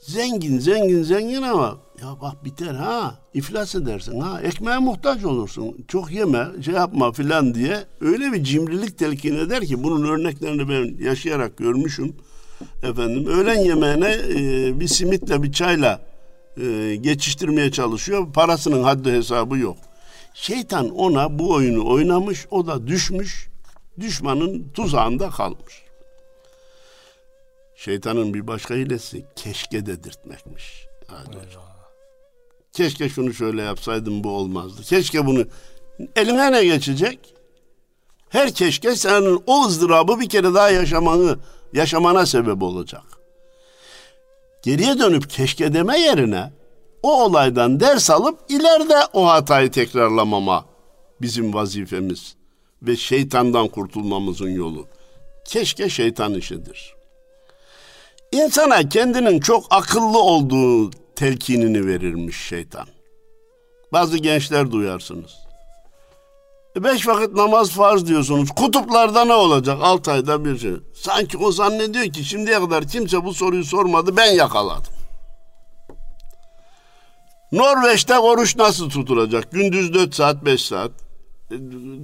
Zengin 0.00 0.58
zengin 0.58 1.02
zengin 1.02 1.42
ama 1.42 1.78
ya 2.02 2.20
bak 2.20 2.44
biter 2.44 2.74
ha. 2.74 3.14
İflas 3.34 3.74
edersin 3.74 4.20
ha. 4.20 4.40
Ekmeğe 4.40 4.78
muhtaç 4.78 5.24
olursun. 5.24 5.84
Çok 5.88 6.12
yeme 6.12 6.46
şey 6.64 6.74
yapma 6.74 7.12
filan 7.12 7.54
diye. 7.54 7.84
Öyle 8.00 8.32
bir 8.32 8.44
cimrilik 8.44 8.98
telkin 8.98 9.36
eder 9.36 9.64
ki 9.64 9.82
bunun 9.82 10.08
örneklerini 10.08 10.68
ben 10.68 11.04
yaşayarak 11.04 11.56
görmüşüm 11.56 12.16
efendim. 12.82 13.26
Öğlen 13.26 13.60
yemeğine 13.60 14.12
e, 14.28 14.80
bir 14.80 14.88
simitle 14.88 15.42
bir 15.42 15.52
çayla 15.52 16.00
e, 16.60 16.96
geçiştirmeye 16.96 17.70
çalışıyor. 17.70 18.32
Parasının 18.32 18.82
haddi 18.82 19.12
hesabı 19.12 19.58
yok. 19.58 19.76
Şeytan 20.34 20.90
ona 20.90 21.38
bu 21.38 21.52
oyunu 21.52 21.88
oynamış 21.88 22.46
o 22.50 22.66
da 22.66 22.86
düşmüş. 22.86 23.48
Düşmanın 24.00 24.68
tuzağında 24.74 25.30
kalmış. 25.30 25.82
Şeytanın 27.76 28.34
bir 28.34 28.46
başka 28.46 28.74
hilesi 28.74 29.24
keşke 29.36 29.86
dedirtmekmiş. 29.86 30.86
Hadi 31.06 31.36
Keşke 32.76 33.08
şunu 33.08 33.34
şöyle 33.34 33.62
yapsaydım 33.62 34.24
bu 34.24 34.30
olmazdı. 34.30 34.82
Keşke 34.82 35.26
bunu 35.26 35.44
eline 36.16 36.52
ne 36.52 36.64
geçecek? 36.64 37.34
Her 38.28 38.52
keşke 38.52 38.96
senin 38.96 39.42
o 39.46 39.66
ızdırabı 39.66 40.20
bir 40.20 40.28
kere 40.28 40.54
daha 40.54 40.70
yaşamanı, 40.70 41.38
yaşamana 41.72 42.26
sebep 42.26 42.62
olacak. 42.62 43.02
Geriye 44.62 44.98
dönüp 44.98 45.30
keşke 45.30 45.74
deme 45.74 45.98
yerine 45.98 46.52
o 47.02 47.24
olaydan 47.24 47.80
ders 47.80 48.10
alıp 48.10 48.38
ileride 48.48 48.98
o 49.12 49.26
hatayı 49.26 49.70
tekrarlamama 49.70 50.64
bizim 51.20 51.54
vazifemiz 51.54 52.36
ve 52.82 52.96
şeytandan 52.96 53.68
kurtulmamızın 53.68 54.50
yolu. 54.50 54.86
Keşke 55.44 55.88
şeytan 55.88 56.34
işidir. 56.34 56.94
İnsana 58.32 58.88
kendinin 58.88 59.40
çok 59.40 59.66
akıllı 59.70 60.18
olduğu 60.18 60.90
telkinini 61.16 61.86
verirmiş 61.86 62.36
şeytan. 62.36 62.86
Bazı 63.92 64.18
gençler 64.18 64.70
duyarsınız. 64.70 65.46
E 66.76 66.84
beş 66.84 67.08
vakit 67.08 67.34
namaz 67.34 67.70
farz 67.70 68.06
diyorsunuz. 68.06 68.50
Kutuplarda 68.50 69.24
ne 69.24 69.34
olacak? 69.34 69.78
Altı 69.82 70.12
ayda 70.12 70.44
bir 70.44 70.58
şey. 70.58 70.72
Sanki 70.94 71.38
o 71.38 71.52
zannediyor 71.52 72.04
ki 72.04 72.24
şimdiye 72.24 72.60
kadar 72.60 72.88
kimse 72.88 73.24
bu 73.24 73.34
soruyu 73.34 73.64
sormadı. 73.64 74.16
Ben 74.16 74.32
yakaladım. 74.32 74.92
Norveç'te 77.52 78.18
oruç 78.18 78.56
nasıl 78.56 78.90
tutulacak? 78.90 79.52
Gündüz 79.52 79.94
dört 79.94 80.14
saat, 80.14 80.44
beş 80.44 80.64
saat. 80.64 80.90
E, 81.50 81.56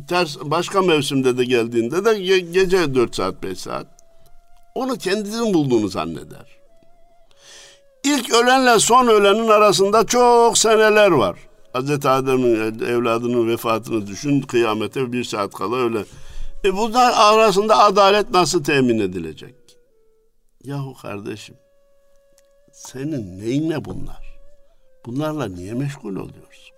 ters 0.09 0.37
başka 0.43 0.83
mevsimde 0.83 1.39
de 1.39 1.45
geldiğinde 1.45 2.05
de 2.05 2.39
gece 2.41 2.95
dört 2.95 3.17
saat, 3.17 3.43
beş 3.43 3.59
saat. 3.59 3.87
Onu 4.75 4.99
kendinin 4.99 5.55
bulduğunu 5.55 5.89
zanneder. 5.89 6.62
İlk 8.05 8.35
ölenle 8.35 8.79
son 8.79 9.07
ölenin 9.07 9.49
arasında 9.49 10.07
çok 10.07 10.59
seneler 10.59 11.11
var. 11.11 11.39
Hazreti 11.73 12.09
Adem'in 12.09 12.81
evladının 12.85 13.49
vefatını 13.49 14.07
düşün, 14.07 14.41
kıyamete 14.41 15.13
bir 15.13 15.25
saat 15.25 15.55
kala 15.55 15.77
öyle. 15.77 16.05
E 16.65 16.77
bunlar 16.77 17.13
arasında 17.17 17.79
adalet 17.79 18.31
nasıl 18.31 18.65
temin 18.65 18.99
edilecek? 18.99 19.55
Yahu 20.65 20.95
kardeşim, 21.03 21.55
senin 22.73 23.39
neyine 23.41 23.85
bunlar? 23.85 24.39
Bunlarla 25.07 25.49
niye 25.49 25.73
meşgul 25.73 26.17
oluyorsun? 26.17 26.73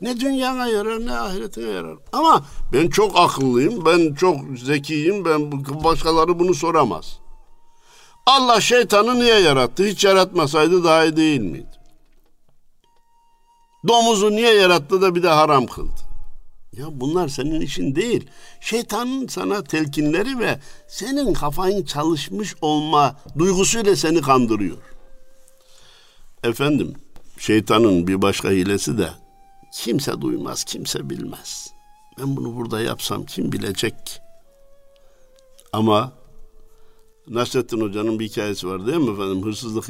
Ne 0.00 0.20
dünyana 0.20 0.66
yarar 0.66 1.06
ne 1.06 1.18
ahiretine 1.18 1.70
yarar. 1.70 1.96
Ama 2.12 2.44
ben 2.72 2.88
çok 2.88 3.18
akıllıyım, 3.18 3.86
ben 3.86 4.14
çok 4.14 4.40
zekiyim, 4.64 5.24
ben 5.24 5.52
başkaları 5.84 6.38
bunu 6.38 6.54
soramaz. 6.54 7.18
Allah 8.28 8.60
şeytanı 8.60 9.14
niye 9.14 9.40
yarattı? 9.40 9.84
Hiç 9.84 10.04
yaratmasaydı 10.04 10.84
daha 10.84 11.04
iyi 11.04 11.16
değil 11.16 11.40
miydi? 11.40 11.78
Domuzu 13.88 14.30
niye 14.30 14.54
yarattı 14.54 15.02
da 15.02 15.14
bir 15.14 15.22
de 15.22 15.28
haram 15.28 15.66
kıldı? 15.66 16.00
Ya 16.72 16.86
bunlar 16.90 17.28
senin 17.28 17.60
işin 17.60 17.94
değil. 17.94 18.26
Şeytanın 18.60 19.26
sana 19.26 19.64
telkinleri 19.64 20.38
ve 20.38 20.58
senin 20.88 21.34
kafayın 21.34 21.84
çalışmış 21.84 22.54
olma 22.60 23.16
duygusuyla 23.38 23.96
seni 23.96 24.20
kandırıyor. 24.20 24.78
Efendim, 26.44 26.94
şeytanın 27.38 28.06
bir 28.06 28.22
başka 28.22 28.50
hilesi 28.50 28.98
de 28.98 29.10
kimse 29.72 30.20
duymaz, 30.20 30.64
kimse 30.64 31.10
bilmez. 31.10 31.72
Ben 32.18 32.36
bunu 32.36 32.56
burada 32.56 32.80
yapsam 32.80 33.24
kim 33.24 33.52
bilecek 33.52 34.20
Ama 35.72 36.17
Nasrettin 37.30 37.80
Hoca'nın 37.80 38.18
bir 38.18 38.28
hikayesi 38.28 38.68
var 38.68 38.86
değil 38.86 38.98
mi 38.98 39.10
efendim? 39.10 39.44
Hırsızlık 39.44 39.88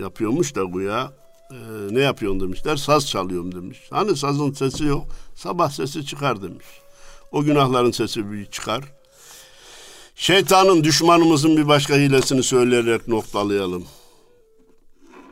yapıyormuş 0.00 0.54
da 0.54 0.64
güya 0.64 1.12
e, 1.50 1.56
ne 1.90 2.00
yapıyorsun 2.00 2.40
demişler. 2.40 2.76
Saz 2.76 3.08
çalıyorum 3.08 3.54
demiş. 3.54 3.78
Hani 3.90 4.16
sazın 4.16 4.52
sesi 4.52 4.84
yok. 4.84 5.06
Sabah 5.34 5.70
sesi 5.70 6.06
çıkar 6.06 6.42
demiş. 6.42 6.66
O 7.32 7.42
günahların 7.42 7.90
sesi 7.90 8.32
bir 8.32 8.46
çıkar. 8.46 8.84
Şeytanın 10.14 10.84
düşmanımızın 10.84 11.56
bir 11.56 11.68
başka 11.68 11.94
hilesini 11.94 12.42
söyleyerek 12.42 13.08
noktalayalım. 13.08 13.84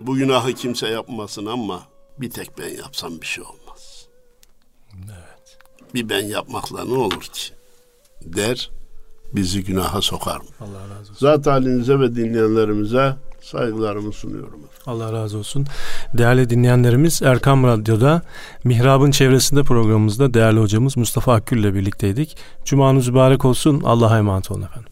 Bu 0.01 0.15
günahı 0.15 0.53
kimse 0.53 0.89
yapmasın 0.89 1.47
ama 1.47 1.83
bir 2.19 2.31
tek 2.31 2.59
ben 2.59 2.69
yapsam 2.69 3.21
bir 3.21 3.27
şey 3.27 3.45
olmaz. 3.45 4.09
Evet. 5.05 5.59
Bir 5.95 6.09
ben 6.09 6.27
yapmakla 6.27 6.85
ne 6.85 6.95
olur 6.95 7.23
ki? 7.23 7.53
Der 8.23 8.71
bizi 9.35 9.65
günaha 9.65 10.01
sokar 10.01 10.37
mı? 10.37 10.45
Allah 10.61 10.81
razı 10.83 11.13
olsun. 11.13 11.15
Zat 11.27 11.47
halinize 11.47 12.01
ve 12.01 12.15
dinleyenlerimize 12.15 13.17
saygılarımı 13.41 14.13
sunuyorum. 14.13 14.61
Allah 14.87 15.13
razı 15.13 15.39
olsun. 15.39 15.67
Değerli 16.15 16.51
dinleyenlerimiz 16.51 17.23
Erkam 17.23 17.65
Radyo'da 17.65 18.23
Mihrab'ın 18.65 19.11
çevresinde 19.11 19.63
programımızda 19.63 20.35
değerli 20.35 20.61
hocamız 20.61 20.97
Mustafa 20.97 21.35
Akgül 21.35 21.59
ile 21.59 21.75
birlikteydik. 21.75 22.37
Cumanız 22.65 23.09
mübarek 23.09 23.45
olsun. 23.45 23.83
Allah'a 23.85 24.19
emanet 24.19 24.51
olun 24.51 24.63
efendim. 24.63 24.92